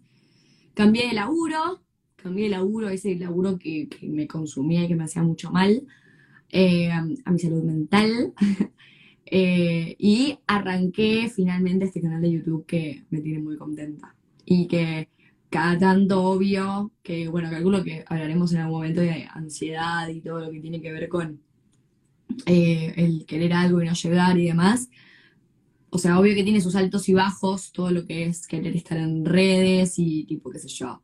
Cambié 0.74 1.08
de 1.08 1.14
laburo, 1.14 1.82
cambié 2.16 2.44
de 2.44 2.50
laburo, 2.50 2.88
ese 2.88 3.14
laburo 3.16 3.58
que, 3.58 3.88
me 4.02 4.26
consumía 4.26 4.84
y 4.84 4.88
que 4.88 4.94
me 4.94 5.04
hacía 5.04 5.22
mucho 5.22 5.50
mal, 5.50 5.82
eh, 6.50 6.90
a 6.90 7.30
mi 7.30 7.38
salud 7.38 7.62
mental. 7.62 8.32
Eh, 9.34 9.96
y 9.98 10.38
arranqué 10.46 11.30
finalmente 11.34 11.86
este 11.86 12.02
canal 12.02 12.20
de 12.20 12.32
YouTube 12.32 12.66
que 12.66 13.04
me 13.08 13.22
tiene 13.22 13.38
muy 13.38 13.56
contenta 13.56 14.14
y 14.44 14.66
que 14.66 15.08
cada 15.52 15.78
tanto 15.78 16.24
obvio, 16.24 16.90
que 17.02 17.28
bueno, 17.28 17.50
calculo 17.50 17.84
que 17.84 18.04
hablaremos 18.08 18.52
en 18.52 18.60
algún 18.60 18.78
momento 18.78 19.02
de 19.02 19.28
ansiedad 19.32 20.08
y 20.08 20.22
todo 20.22 20.40
lo 20.40 20.50
que 20.50 20.60
tiene 20.60 20.80
que 20.80 20.90
ver 20.90 21.10
con 21.10 21.42
eh, 22.46 22.94
el 22.96 23.26
querer 23.26 23.52
algo 23.52 23.82
y 23.82 23.84
no 23.84 23.92
llegar 23.92 24.38
y 24.38 24.46
demás. 24.46 24.88
O 25.90 25.98
sea, 25.98 26.18
obvio 26.18 26.34
que 26.34 26.42
tiene 26.42 26.62
sus 26.62 26.74
altos 26.74 27.06
y 27.10 27.12
bajos, 27.12 27.70
todo 27.70 27.90
lo 27.90 28.06
que 28.06 28.24
es 28.24 28.46
querer 28.46 28.74
estar 28.74 28.96
en 28.96 29.26
redes 29.26 29.98
y 29.98 30.24
tipo, 30.24 30.50
qué 30.50 30.58
sé 30.58 30.68
yo. 30.68 31.02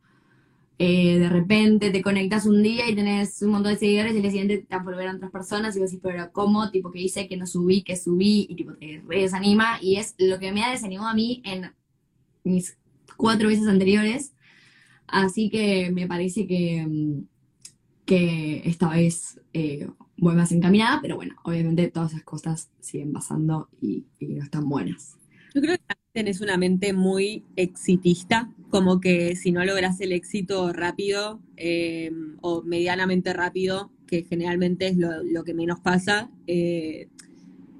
Eh, 0.79 1.19
de 1.19 1.29
repente 1.29 1.91
te 1.91 2.01
conectas 2.01 2.47
un 2.47 2.63
día 2.63 2.89
y 2.89 2.95
tenés 2.95 3.41
un 3.43 3.51
montón 3.51 3.73
de 3.73 3.79
seguidores 3.79 4.15
y 4.15 4.17
el 4.17 4.31
siguiente 4.31 4.65
te 4.67 4.73
a 4.75 4.81
otras 4.81 5.29
personas 5.31 5.75
y 5.75 5.79
vos 5.79 5.91
decís, 5.91 6.01
pero 6.01 6.31
¿cómo? 6.31 6.71
Tipo, 6.71 6.89
que 6.89 7.01
hice, 7.01 7.27
que 7.27 7.37
no 7.37 7.45
subí, 7.45 7.83
que 7.83 7.95
subí 7.95 8.47
y 8.49 8.55
tipo 8.55 8.73
te 8.73 9.03
desanima 9.07 9.77
y 9.79 9.97
es 9.97 10.15
lo 10.17 10.39
que 10.39 10.51
me 10.51 10.63
ha 10.63 10.71
desanimado 10.71 11.09
a 11.09 11.13
mí 11.13 11.43
en 11.45 11.71
mis 12.43 12.79
cuatro 13.15 13.49
veces 13.49 13.67
anteriores. 13.67 14.33
Así 15.11 15.49
que 15.49 15.91
me 15.91 16.07
parece 16.07 16.47
que, 16.47 16.85
mm, 16.87 17.23
que 18.05 18.61
esta 18.65 18.89
vez 18.89 19.39
eh, 19.53 19.87
voy 20.17 20.35
más 20.35 20.51
encaminada, 20.51 20.99
pero 21.01 21.15
bueno, 21.15 21.35
obviamente 21.43 21.89
todas 21.89 22.11
esas 22.11 22.23
cosas 22.23 22.69
siguen 22.79 23.13
pasando 23.13 23.69
y, 23.81 24.05
no 24.19 24.43
están 24.43 24.67
buenas. 24.67 25.17
Yo 25.53 25.61
creo 25.61 25.77
que 25.77 25.95
tenés 26.11 26.41
una 26.41 26.57
mente 26.57 26.93
muy 26.93 27.45
exitista, 27.55 28.51
como 28.69 28.99
que 28.99 29.35
si 29.35 29.51
no 29.51 29.63
logras 29.65 29.99
el 30.01 30.11
éxito 30.11 30.73
rápido 30.73 31.39
eh, 31.57 32.11
o 32.41 32.61
medianamente 32.63 33.33
rápido, 33.33 33.91
que 34.05 34.23
generalmente 34.23 34.87
es 34.87 34.97
lo, 34.97 35.43
que 35.43 35.53
menos 35.53 35.79
pasa, 35.79 36.29
eh, 36.47 37.09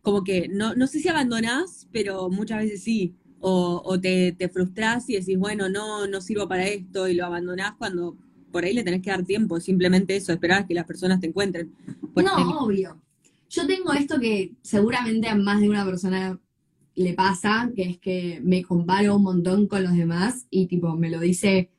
como 0.01 0.23
que 0.23 0.47
no, 0.47 0.75
no 0.75 0.87
sé 0.87 0.99
si 0.99 1.09
abandonás, 1.09 1.87
pero 1.91 2.29
muchas 2.29 2.59
veces 2.59 2.83
sí 2.83 3.15
o, 3.41 3.99
te, 3.99 4.33
te 4.33 4.49
frustras 4.49 5.09
y 5.09 5.15
decís, 5.15 5.37
bueno, 5.37 5.69
no, 5.69 6.07
no 6.07 6.21
sirvo 6.21 6.47
para 6.47 6.67
esto 6.67 7.07
y 7.07 7.13
lo 7.13 7.25
abandonás 7.25 7.73
cuando 7.77 8.17
por 8.51 8.63
ahí 8.63 8.73
le 8.73 8.83
tenés 8.83 9.01
que 9.01 9.11
dar 9.11 9.23
tiempo, 9.23 9.59
simplemente 9.59 10.15
eso, 10.15 10.33
esperar 10.33 10.63
a 10.63 10.67
que 10.67 10.73
las 10.73 10.85
personas 10.85 11.19
te 11.19 11.27
encuentren. 11.27 11.71
no, 12.15 12.59
obvio. 12.59 12.99
Yo 13.49 13.65
tengo 13.65 13.93
esto 13.93 14.19
que 14.19 14.53
seguramente 14.61 15.27
a 15.27 15.35
más 15.35 15.59
de 15.59 15.69
una 15.69 15.85
persona 15.85 16.39
le 16.95 17.13
pasa, 17.13 17.71
que 17.75 17.83
es 17.83 17.97
que 17.97 18.41
me 18.43 18.63
comparo 18.63 19.15
un 19.15 19.23
montón 19.23 19.67
con 19.67 19.83
los 19.83 19.95
demás 19.95 20.45
y 20.49 20.67
tipo, 20.67 20.95
me 20.95 21.09
lo 21.09 21.19
dice 21.19 21.69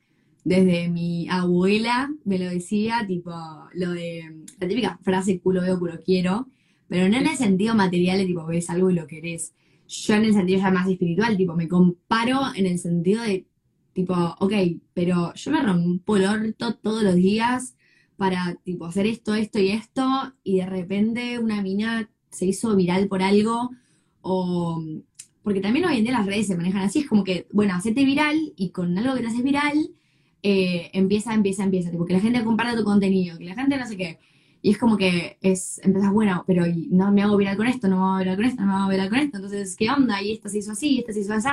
desde 0.43 0.89
mi 0.89 1.29
abuela, 1.29 2.11
me 2.25 2.39
lo 2.39 2.49
decía, 2.49 3.05
tipo, 3.07 3.31
lo 3.73 3.91
de 3.91 4.45
la 4.59 4.67
típica 4.67 4.99
frase 5.03 5.39
culo 5.39 5.61
veo, 5.61 5.77
culo 5.77 5.99
quiero, 6.03 6.47
pero 6.87 7.07
no 7.07 7.17
en 7.17 7.27
el 7.27 7.37
sentido 7.37 7.75
material 7.75 8.17
de 8.17 8.25
tipo, 8.25 8.45
ves 8.45 8.69
algo 8.69 8.89
y 8.89 8.95
lo 8.95 9.07
querés, 9.07 9.53
yo 9.91 10.15
en 10.15 10.25
el 10.25 10.33
sentido 10.33 10.59
ya 10.59 10.71
más 10.71 10.87
espiritual, 10.87 11.35
tipo, 11.35 11.53
me 11.55 11.67
comparo 11.67 12.39
en 12.55 12.65
el 12.65 12.79
sentido 12.79 13.23
de, 13.23 13.45
tipo, 13.93 14.13
ok, 14.39 14.53
pero 14.93 15.33
yo 15.33 15.51
me 15.51 15.61
rompo 15.61 16.15
el 16.15 16.25
orto 16.25 16.75
todos 16.75 17.03
los 17.03 17.15
días 17.15 17.75
para, 18.15 18.55
tipo, 18.63 18.85
hacer 18.85 19.05
esto, 19.05 19.35
esto 19.35 19.59
y 19.59 19.69
esto, 19.69 20.33
y 20.43 20.57
de 20.57 20.65
repente 20.65 21.39
una 21.39 21.61
mina 21.61 22.09
se 22.29 22.45
hizo 22.45 22.75
viral 22.75 23.07
por 23.07 23.21
algo, 23.21 23.71
o... 24.21 24.81
Porque 25.43 25.59
también 25.59 25.85
hoy 25.85 25.97
en 25.97 26.03
día 26.03 26.13
las 26.13 26.27
redes 26.27 26.47
se 26.47 26.55
manejan 26.55 26.83
así, 26.83 26.99
es 26.99 27.07
como 27.07 27.23
que, 27.23 27.47
bueno, 27.51 27.73
hacete 27.73 28.05
viral 28.05 28.53
y 28.55 28.69
con 28.69 28.95
algo 28.97 29.15
que 29.15 29.21
te 29.21 29.27
haces 29.27 29.43
viral, 29.43 29.89
eh, 30.43 30.91
empieza, 30.93 31.33
empieza, 31.33 31.63
empieza, 31.63 31.91
tipo, 31.91 32.05
que 32.05 32.13
la 32.13 32.19
gente 32.19 32.43
comparta 32.43 32.77
tu 32.77 32.83
contenido, 32.83 33.37
que 33.39 33.45
la 33.45 33.55
gente 33.55 33.77
no 33.77 33.87
sé 33.87 33.97
qué. 33.97 34.19
Y 34.61 34.71
es 34.71 34.77
como 34.77 34.95
que 34.97 35.37
es, 35.41 35.79
empezás, 35.83 36.11
bueno, 36.13 36.43
pero 36.45 36.63
no 36.89 37.11
me 37.11 37.23
hago 37.23 37.35
viral 37.37 37.57
con 37.57 37.67
esto, 37.67 37.87
no 37.87 37.97
me 37.97 38.03
hago 38.03 38.17
viral 38.19 38.35
con 38.35 38.45
esto, 38.45 38.61
no 38.61 38.67
me 38.67 38.73
hago 38.79 38.89
viral 38.89 39.09
con 39.09 39.17
esto, 39.19 39.37
entonces, 39.37 39.75
¿qué 39.75 39.89
onda? 39.89 40.21
Y 40.21 40.33
esta 40.33 40.49
se 40.49 40.59
hizo 40.59 40.71
así, 40.73 40.89
y 40.95 40.99
esta 40.99 41.13
se 41.13 41.21
hizo 41.21 41.33
así. 41.33 41.49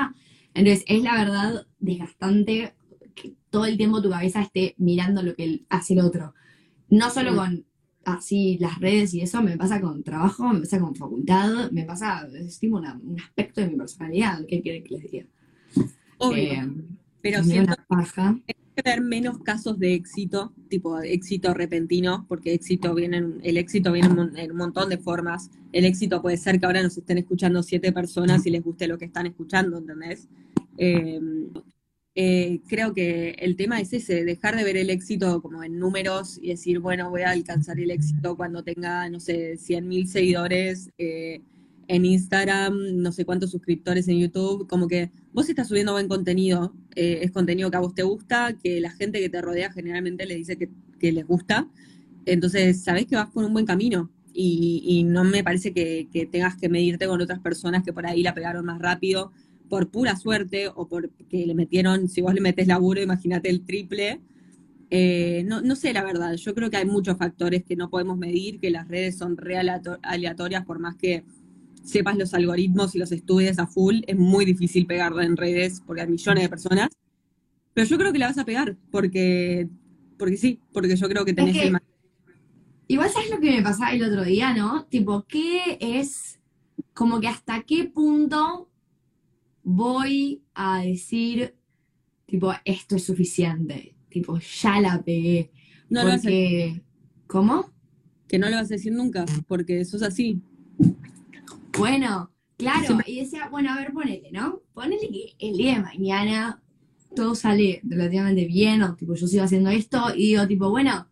Entonces, 0.54 0.84
es 0.88 1.02
la 1.02 1.14
verdad 1.14 1.66
desgastante 1.78 2.74
que 3.14 3.34
todo 3.50 3.64
el 3.66 3.76
tiempo 3.76 4.02
tu 4.02 4.10
cabeza 4.10 4.42
esté 4.42 4.74
mirando 4.78 5.22
lo 5.22 5.34
que 5.34 5.64
hace 5.70 5.94
el 5.94 6.00
otro. 6.00 6.34
No 6.90 7.10
solo 7.10 7.34
con 7.34 7.64
así 8.04 8.56
las 8.60 8.78
redes 8.80 9.12
y 9.14 9.20
eso, 9.22 9.42
me 9.42 9.56
pasa 9.56 9.80
con 9.80 10.02
trabajo, 10.02 10.48
me 10.52 10.60
pasa 10.60 10.78
con 10.80 10.94
facultad, 10.94 11.70
me 11.70 11.84
pasa, 11.84 12.26
es 12.34 12.58
tipo 12.58 12.76
una- 12.76 12.98
un 13.02 13.20
aspecto 13.20 13.60
de 13.60 13.68
mi 13.68 13.76
personalidad, 13.76 14.44
¿qué 14.46 14.60
quiere 14.62 14.82
que 14.82 14.94
les 14.96 15.10
diga? 15.10 15.26
Obvio. 16.18 16.36
Eh, 16.42 16.68
pero 17.22 17.42
siento 17.42 17.74
una 17.74 17.86
paja. 17.86 18.38
que 18.46 18.54
ver 18.82 19.00
menos 19.00 19.38
casos 19.38 19.78
de 19.78 19.94
éxito, 19.94 20.52
tipo 20.68 21.00
éxito 21.00 21.54
repentino, 21.54 22.26
porque 22.28 22.54
éxito 22.54 22.94
viene 22.94 23.18
en- 23.18 23.40
el 23.42 23.56
éxito 23.56 23.92
viene 23.92 24.08
en, 24.36 24.50
un 24.50 24.56
montón 24.56 24.88
de 24.88 24.98
formas. 24.98 25.50
El 25.72 25.84
éxito 25.84 26.22
puede 26.22 26.36
ser 26.36 26.58
que 26.58 26.66
ahora 26.66 26.82
nos 26.82 26.96
estén 26.96 27.18
escuchando 27.18 27.62
siete 27.62 27.92
personas 27.92 28.46
y 28.46 28.50
les 28.50 28.62
guste 28.62 28.88
lo 28.88 28.98
que 28.98 29.06
están 29.06 29.26
escuchando, 29.26 29.78
¿entendés? 29.78 30.28
Eh, 30.76 31.20
eh, 32.20 32.60
creo 32.66 32.92
que 32.94 33.30
el 33.38 33.54
tema 33.54 33.80
es 33.80 33.92
ese, 33.92 34.24
dejar 34.24 34.56
de 34.56 34.64
ver 34.64 34.76
el 34.76 34.90
éxito 34.90 35.40
como 35.40 35.62
en 35.62 35.78
números 35.78 36.38
y 36.42 36.48
decir, 36.48 36.80
bueno, 36.80 37.10
voy 37.10 37.22
a 37.22 37.30
alcanzar 37.30 37.78
el 37.78 37.92
éxito 37.92 38.36
cuando 38.36 38.64
tenga, 38.64 39.08
no 39.08 39.20
sé, 39.20 39.56
100.000 39.56 40.06
seguidores 40.08 40.90
eh, 40.98 41.42
en 41.88 42.04
Instagram, 42.04 42.96
no 42.96 43.12
sé 43.12 43.24
cuántos 43.24 43.50
suscriptores 43.50 44.08
en 44.08 44.18
YouTube, 44.18 44.68
como 44.68 44.86
que 44.88 45.10
vos 45.32 45.48
estás 45.48 45.68
subiendo 45.68 45.92
buen 45.92 46.08
contenido, 46.08 46.74
eh, 46.94 47.20
es 47.22 47.30
contenido 47.32 47.70
que 47.70 47.76
a 47.78 47.80
vos 47.80 47.94
te 47.94 48.02
gusta, 48.04 48.56
que 48.62 48.80
la 48.80 48.90
gente 48.90 49.20
que 49.20 49.28
te 49.30 49.42
rodea 49.42 49.72
generalmente 49.72 50.26
le 50.26 50.36
dice 50.36 50.56
que, 50.56 50.68
que 51.00 51.12
les 51.12 51.26
gusta, 51.26 51.68
entonces 52.26 52.82
sabés 52.82 53.06
que 53.06 53.16
vas 53.16 53.30
por 53.30 53.44
un 53.44 53.52
buen 53.52 53.66
camino. 53.66 54.10
Y, 54.40 54.82
y 54.86 55.02
no 55.04 55.24
me 55.24 55.42
parece 55.42 55.72
que, 55.72 56.08
que 56.12 56.24
tengas 56.26 56.56
que 56.56 56.68
medirte 56.68 57.08
con 57.08 57.20
otras 57.20 57.40
personas 57.40 57.82
que 57.82 57.92
por 57.92 58.06
ahí 58.06 58.22
la 58.22 58.34
pegaron 58.34 58.64
más 58.64 58.78
rápido 58.80 59.32
por 59.68 59.90
pura 59.90 60.14
suerte 60.16 60.68
o 60.68 60.86
porque 60.86 61.44
le 61.46 61.54
metieron, 61.54 62.08
si 62.08 62.20
vos 62.20 62.34
le 62.34 62.40
metés 62.40 62.68
laburo, 62.68 63.02
imagínate 63.02 63.48
el 63.50 63.62
triple. 63.64 64.20
Eh, 64.90 65.44
no, 65.46 65.60
no 65.60 65.76
sé 65.76 65.92
la 65.92 66.04
verdad, 66.04 66.34
yo 66.34 66.54
creo 66.54 66.70
que 66.70 66.78
hay 66.78 66.86
muchos 66.86 67.18
factores 67.18 67.64
que 67.64 67.76
no 67.76 67.90
podemos 67.90 68.16
medir, 68.16 68.58
que 68.60 68.70
las 68.70 68.88
redes 68.88 69.18
son 69.18 69.36
re 69.36 69.56
aleato- 69.58 69.98
aleatorias, 70.02 70.64
por 70.64 70.78
más 70.78 70.96
que 70.96 71.24
sepas 71.88 72.16
los 72.16 72.34
algoritmos 72.34 72.94
y 72.94 72.98
los 72.98 73.10
estudies 73.12 73.58
a 73.58 73.66
full, 73.66 74.00
es 74.06 74.16
muy 74.16 74.44
difícil 74.44 74.86
pegarla 74.86 75.24
en 75.24 75.36
redes 75.36 75.80
porque 75.86 76.02
hay 76.02 76.08
millones 76.08 76.42
de 76.44 76.48
personas. 76.48 76.88
Pero 77.74 77.86
yo 77.88 77.98
creo 77.98 78.12
que 78.12 78.18
la 78.18 78.26
vas 78.28 78.38
a 78.38 78.44
pegar, 78.44 78.76
porque, 78.90 79.68
porque 80.18 80.36
sí, 80.36 80.60
porque 80.72 80.96
yo 80.96 81.08
creo 81.08 81.24
que 81.24 81.32
tenés 81.32 81.56
que- 81.56 81.68
el 81.68 81.78
Igual 82.90 83.10
sabes 83.10 83.30
lo 83.30 83.38
que 83.40 83.50
me 83.50 83.62
pasaba 83.62 83.92
el 83.92 84.02
otro 84.02 84.24
día, 84.24 84.54
¿no? 84.54 84.86
Tipo, 84.86 85.24
¿qué 85.28 85.76
es 85.80 86.40
como 86.94 87.20
que 87.20 87.28
hasta 87.28 87.62
qué 87.62 87.84
punto 87.84 88.70
voy 89.62 90.42
a 90.54 90.80
decir, 90.82 91.54
tipo, 92.26 92.52
esto 92.64 92.96
es 92.96 93.04
suficiente? 93.04 93.94
Tipo, 94.08 94.38
ya 94.38 94.80
la 94.80 95.02
pegué. 95.02 95.50
no 95.90 96.02
lo 96.02 96.08
vas 96.08 96.20
a- 96.20 96.22
Porque, 96.22 96.82
¿cómo? 97.26 97.70
que 98.26 98.38
no 98.38 98.48
lo 98.50 98.56
vas 98.56 98.70
a 98.70 98.74
decir 98.74 98.92
nunca, 98.92 99.24
porque 99.46 99.84
sos 99.86 100.02
así. 100.02 100.40
Bueno, 101.78 102.30
claro, 102.56 102.98
y 103.06 103.20
decía, 103.20 103.48
bueno, 103.48 103.72
a 103.72 103.76
ver, 103.76 103.92
ponele, 103.92 104.30
¿no? 104.32 104.62
Ponele 104.74 105.08
que 105.08 105.34
el 105.38 105.56
día 105.56 105.74
de 105.76 105.82
mañana 105.82 106.60
todo 107.14 107.34
sale 107.34 107.80
relativamente 107.84 108.44
bien, 108.46 108.82
o 108.82 108.94
tipo, 108.96 109.14
yo 109.14 109.26
sigo 109.26 109.44
haciendo 109.44 109.70
esto, 109.70 110.14
y 110.14 110.28
digo, 110.28 110.46
tipo, 110.46 110.70
bueno, 110.70 111.06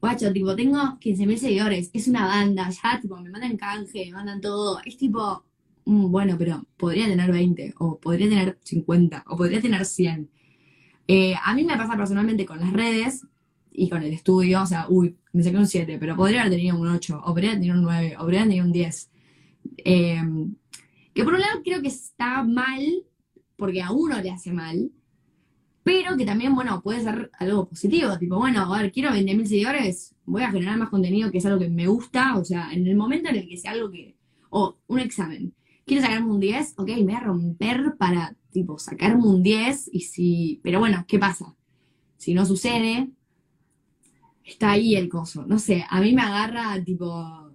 guacho, 0.00 0.32
tipo, 0.32 0.54
tengo 0.54 0.78
15.000 1.00 1.36
seguidores, 1.38 1.90
es 1.92 2.08
una 2.08 2.26
banda, 2.26 2.70
ya, 2.70 3.00
tipo, 3.00 3.16
me 3.20 3.30
mandan 3.30 3.56
canje, 3.56 4.06
me 4.06 4.12
mandan 4.12 4.40
todo, 4.40 4.80
es 4.84 4.96
tipo, 4.96 5.44
mm, 5.84 6.10
bueno, 6.10 6.36
pero 6.38 6.64
podría 6.76 7.06
tener 7.06 7.30
20, 7.32 7.74
o 7.78 7.98
podría 7.98 8.28
tener 8.28 8.58
50, 8.62 9.24
o 9.28 9.36
podría 9.36 9.60
tener 9.60 9.84
100. 9.84 10.30
Eh, 11.08 11.34
a 11.44 11.54
mí 11.54 11.64
me 11.64 11.76
pasa 11.76 11.96
personalmente 11.96 12.46
con 12.46 12.58
las 12.60 12.72
redes 12.72 13.26
y 13.72 13.88
con 13.88 14.02
el 14.02 14.12
estudio, 14.12 14.62
o 14.62 14.66
sea, 14.66 14.86
uy, 14.88 15.16
me 15.32 15.42
saqué 15.42 15.56
un 15.56 15.66
7, 15.66 15.98
pero 15.98 16.16
podría 16.16 16.40
haber 16.42 16.52
tenido 16.52 16.78
un 16.78 16.88
8, 16.88 17.20
o 17.24 17.28
podría 17.32 17.50
haber 17.50 17.60
tenido 17.60 17.76
un 17.76 17.82
9, 17.82 18.16
o 18.16 18.20
podría 18.20 18.40
haber 18.40 18.50
tenido 18.50 18.66
un 18.66 18.72
10. 18.72 19.10
Eh, 19.78 20.22
que 21.14 21.24
por 21.24 21.34
un 21.34 21.40
lado 21.40 21.62
creo 21.64 21.80
que 21.80 21.88
está 21.88 22.42
mal, 22.42 22.84
porque 23.56 23.82
a 23.82 23.90
uno 23.90 24.20
le 24.20 24.30
hace 24.30 24.52
mal, 24.52 24.90
pero 25.82 26.16
que 26.16 26.26
también, 26.26 26.54
bueno, 26.54 26.82
puede 26.82 27.00
ser 27.00 27.30
algo 27.38 27.68
positivo, 27.68 28.18
tipo, 28.18 28.36
bueno, 28.36 28.74
a 28.74 28.82
ver, 28.82 28.90
quiero 28.90 29.10
20.000 29.10 29.46
seguidores, 29.46 30.16
voy 30.24 30.42
a 30.42 30.50
generar 30.50 30.76
más 30.76 30.90
contenido 30.90 31.30
que 31.30 31.38
es 31.38 31.46
algo 31.46 31.60
que 31.60 31.68
me 31.68 31.86
gusta, 31.86 32.36
o 32.36 32.44
sea, 32.44 32.72
en 32.72 32.86
el 32.86 32.96
momento 32.96 33.30
en 33.30 33.36
el 33.36 33.48
que 33.48 33.56
sea 33.56 33.70
algo 33.70 33.90
que, 33.90 34.16
o 34.50 34.76
un 34.88 34.98
examen, 34.98 35.54
quiero 35.84 36.02
sacarme 36.02 36.30
un 36.30 36.40
10, 36.40 36.74
ok, 36.76 36.88
me 36.88 37.04
voy 37.04 37.14
a 37.14 37.20
romper 37.20 37.94
para, 37.96 38.36
tipo, 38.50 38.78
sacarme 38.78 39.22
un 39.22 39.44
10, 39.44 39.90
y 39.92 40.00
si, 40.00 40.60
pero 40.62 40.80
bueno, 40.80 41.04
¿qué 41.06 41.20
pasa? 41.20 41.54
Si 42.16 42.34
no 42.34 42.44
sucede, 42.44 43.08
está 44.44 44.72
ahí 44.72 44.96
el 44.96 45.08
coso, 45.08 45.46
no 45.46 45.60
sé, 45.60 45.86
a 45.88 46.00
mí 46.00 46.12
me 46.12 46.22
agarra, 46.22 46.82
tipo, 46.84 47.45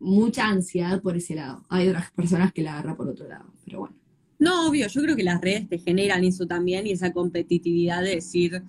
mucha 0.00 0.48
ansiedad 0.48 1.00
por 1.02 1.16
ese 1.16 1.34
lado. 1.34 1.64
Hay 1.68 1.88
otras 1.88 2.10
personas 2.12 2.52
que 2.52 2.62
la 2.62 2.72
agarra 2.72 2.96
por 2.96 3.08
otro 3.08 3.28
lado, 3.28 3.46
pero 3.64 3.80
bueno. 3.80 3.96
No, 4.38 4.68
obvio, 4.68 4.86
yo 4.86 5.02
creo 5.02 5.16
que 5.16 5.24
las 5.24 5.40
redes 5.40 5.68
te 5.68 5.78
generan 5.78 6.22
eso 6.22 6.46
también 6.46 6.86
y 6.86 6.92
esa 6.92 7.12
competitividad 7.12 8.02
de 8.02 8.14
decir 8.16 8.62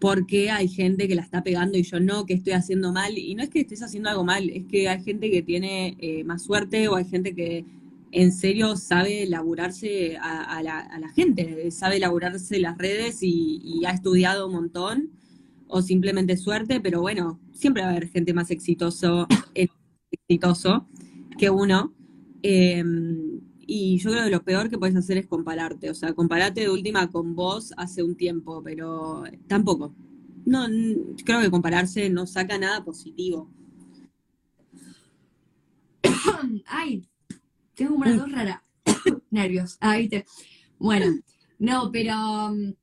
por 0.00 0.26
qué 0.26 0.50
hay 0.50 0.68
gente 0.68 1.08
que 1.08 1.14
la 1.14 1.22
está 1.22 1.42
pegando 1.42 1.76
y 1.76 1.82
yo 1.82 2.00
no, 2.00 2.24
que 2.24 2.34
estoy 2.34 2.54
haciendo 2.54 2.92
mal. 2.92 3.18
Y 3.18 3.34
no 3.34 3.42
es 3.42 3.50
que 3.50 3.60
estés 3.60 3.82
haciendo 3.82 4.08
algo 4.08 4.24
mal, 4.24 4.48
es 4.48 4.64
que 4.64 4.88
hay 4.88 5.02
gente 5.02 5.30
que 5.30 5.42
tiene 5.42 5.96
eh, 5.98 6.24
más 6.24 6.42
suerte 6.42 6.88
o 6.88 6.96
hay 6.96 7.04
gente 7.04 7.34
que 7.34 7.64
en 8.12 8.32
serio 8.32 8.76
sabe 8.76 9.26
laburarse 9.26 10.16
a, 10.18 10.62
la, 10.62 11.08
gente, 11.14 11.70
sabe 11.70 11.98
laburarse 11.98 12.58
las 12.58 12.78
redes 12.78 13.18
y, 13.20 13.82
ha 13.86 13.90
estudiado 13.90 14.46
un 14.46 14.54
montón 14.54 15.10
o 15.68 15.82
simplemente 15.82 16.36
suerte, 16.36 16.80
pero 16.80 17.00
bueno, 17.02 17.38
siempre 17.52 17.82
va 17.82 17.88
a 17.88 17.90
haber 17.90 18.08
gente 18.08 18.32
más 18.32 18.50
exitoso, 18.50 19.26
eh, 19.54 19.66
exitoso 20.10 20.86
que 21.38 21.50
uno. 21.50 21.94
Eh, 22.42 22.84
y 23.66 23.98
yo 23.98 24.10
creo 24.10 24.24
que 24.24 24.30
lo 24.30 24.44
peor 24.44 24.70
que 24.70 24.78
puedes 24.78 24.94
hacer 24.96 25.18
es 25.18 25.26
compararte. 25.26 25.90
O 25.90 25.94
sea, 25.94 26.14
compararte 26.14 26.60
de 26.60 26.70
última 26.70 27.10
con 27.10 27.34
vos 27.34 27.72
hace 27.76 28.02
un 28.02 28.16
tiempo, 28.16 28.62
pero 28.62 29.24
tampoco. 29.48 29.94
No, 30.44 30.66
creo 31.24 31.40
que 31.40 31.50
compararse 31.50 32.08
no 32.08 32.26
saca 32.26 32.58
nada 32.58 32.84
positivo. 32.84 33.50
Ay, 36.66 37.08
tengo 37.74 37.96
una 37.96 38.16
tos 38.16 38.30
rara. 38.30 38.62
Nervios. 39.30 39.76
Ah, 39.80 39.96
viste. 39.96 40.24
Bueno, 40.78 41.06
no, 41.58 41.90
pero. 41.90 42.14
um, 42.50 42.74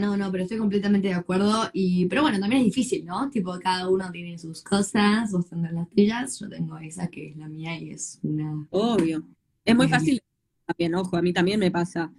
No, 0.00 0.16
no, 0.16 0.30
pero 0.32 0.44
estoy 0.44 0.58
completamente 0.58 1.08
de 1.08 1.14
acuerdo. 1.14 1.68
Y, 1.72 2.06
pero 2.06 2.22
bueno, 2.22 2.40
también 2.40 2.62
es 2.62 2.66
difícil, 2.66 3.04
¿no? 3.04 3.30
Tipo, 3.30 3.58
cada 3.60 3.88
uno 3.88 4.10
tiene 4.10 4.38
sus 4.38 4.62
cosas, 4.62 5.30
vos 5.32 5.48
tendrás 5.48 5.72
las 5.74 5.90
tuyas. 5.90 6.38
Yo 6.38 6.48
tengo 6.48 6.78
esa 6.78 7.08
que 7.08 7.28
es 7.28 7.36
la 7.36 7.48
mía 7.48 7.78
y 7.78 7.90
es 7.90 8.18
una. 8.22 8.66
Obvio. 8.70 9.22
Es 9.64 9.76
muy 9.76 9.88
fácil 9.88 10.20
también, 10.66 10.94
ojo, 10.94 11.16
a 11.16 11.22
mí 11.22 11.32
también 11.32 11.60
me 11.60 11.70
pasa 11.70 12.12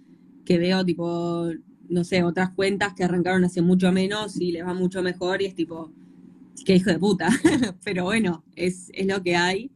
que 0.44 0.58
veo 0.58 0.84
tipo, 0.84 1.50
no 1.88 2.04
sé, 2.04 2.22
otras 2.22 2.50
cuentas 2.50 2.94
que 2.94 3.04
arrancaron 3.04 3.44
hace 3.44 3.62
mucho 3.62 3.92
menos 3.92 4.40
y 4.40 4.52
les 4.52 4.64
va 4.64 4.74
mucho 4.74 5.02
mejor 5.02 5.42
y 5.42 5.46
es 5.46 5.54
tipo, 5.54 5.92
qué 6.64 6.76
hijo 6.76 6.90
de 6.90 6.98
puta. 6.98 7.28
Pero 7.84 8.04
bueno, 8.04 8.44
es, 8.56 8.90
es 8.92 9.06
lo 9.06 9.22
que 9.22 9.36
hay. 9.36 9.70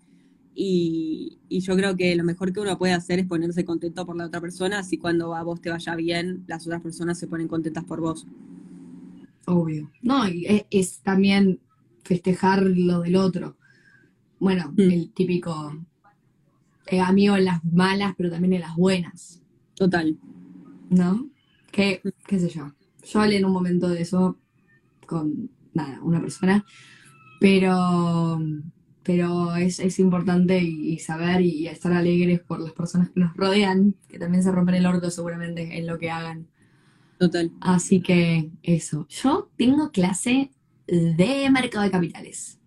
Y, 0.58 1.38
y 1.50 1.60
yo 1.60 1.76
creo 1.76 1.96
que 1.96 2.16
lo 2.16 2.24
mejor 2.24 2.50
que 2.52 2.60
uno 2.60 2.78
puede 2.78 2.94
hacer 2.94 3.18
es 3.18 3.26
ponerse 3.26 3.64
contento 3.66 4.06
por 4.06 4.16
la 4.16 4.26
otra 4.26 4.40
persona, 4.40 4.78
así 4.78 4.96
cuando 4.96 5.34
a 5.34 5.42
vos 5.42 5.60
te 5.60 5.68
vaya 5.70 5.94
bien, 5.96 6.44
las 6.46 6.66
otras 6.66 6.80
personas 6.80 7.18
se 7.18 7.26
ponen 7.28 7.46
contentas 7.46 7.84
por 7.84 8.00
vos. 8.00 8.26
Obvio. 9.46 9.90
No, 10.02 10.26
y 10.28 10.46
es, 10.46 10.64
es 10.70 11.00
también 11.00 11.60
festejar 12.04 12.62
lo 12.62 13.00
del 13.02 13.16
otro. 13.16 13.56
Bueno, 14.38 14.72
Mm. 14.76 14.80
el 14.90 15.12
típico 15.12 15.72
eh, 16.86 17.00
amigo 17.00 17.36
en 17.36 17.44
las 17.44 17.64
malas, 17.64 18.14
pero 18.16 18.30
también 18.30 18.54
en 18.54 18.60
las 18.62 18.76
buenas, 18.76 19.42
Total. 19.74 20.16
¿no? 20.88 21.28
Que, 21.70 22.00
qué 22.26 22.38
sé 22.38 22.48
yo. 22.48 22.72
Yo 23.04 23.20
hablé 23.20 23.36
en 23.36 23.44
un 23.44 23.52
momento 23.52 23.88
de 23.88 24.02
eso 24.02 24.38
con, 25.06 25.50
nada, 25.74 26.00
una 26.02 26.20
persona, 26.20 26.64
pero, 27.40 28.40
pero 29.06 29.54
es, 29.54 29.78
es 29.78 29.98
importante 30.00 30.58
y, 30.62 30.94
y 30.94 30.98
saber 30.98 31.40
y, 31.40 31.50
y 31.50 31.66
estar 31.68 31.92
alegres 31.92 32.40
por 32.40 32.60
las 32.60 32.72
personas 32.72 33.10
que 33.10 33.20
nos 33.20 33.34
rodean, 33.36 33.94
que 34.08 34.18
también 34.18 34.42
se 34.42 34.50
rompen 34.50 34.74
el 34.74 34.86
orto 34.86 35.10
seguramente 35.10 35.78
en 35.78 35.86
lo 35.86 35.96
que 35.98 36.10
hagan. 36.10 36.48
Total. 37.18 37.52
Así 37.60 38.00
que 38.02 38.50
eso. 38.62 39.06
Yo 39.08 39.48
tengo 39.56 39.90
clase 39.92 40.50
de 40.86 41.48
mercado 41.50 41.84
de 41.84 41.90
capitales. 41.90 42.58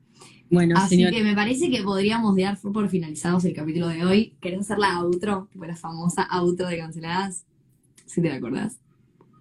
Bueno, 0.50 0.76
Así 0.78 0.96
señor. 0.96 1.12
que 1.12 1.24
me 1.24 1.36
parece 1.36 1.70
que 1.70 1.84
podríamos 1.84 2.36
dar 2.36 2.58
por 2.60 2.90
finalizados 2.90 3.46
el 3.46 3.54
capítulo 3.54 3.90
de 3.90 4.04
hoy. 4.04 4.34
¿Querés 4.42 4.62
hacer 4.62 4.80
la 4.80 5.00
outro? 5.00 5.48
Tipo 5.52 5.66
la 5.66 5.76
famosa 5.76 6.24
outro 6.32 6.68
de 6.68 6.78
canceladas. 6.78 7.46
Si 8.06 8.22
te 8.22 8.30
la 8.30 8.36
acordás. 8.36 8.80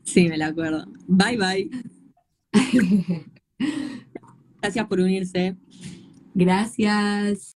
Sí, 0.03 0.29
me 0.29 0.37
la 0.37 0.49
acuerdo. 0.49 0.85
Bye, 1.07 1.39
bye. 1.39 1.71
Gracias 4.61 4.87
por 4.87 5.01
unirse. 5.01 5.57
Gracias. 6.39 7.47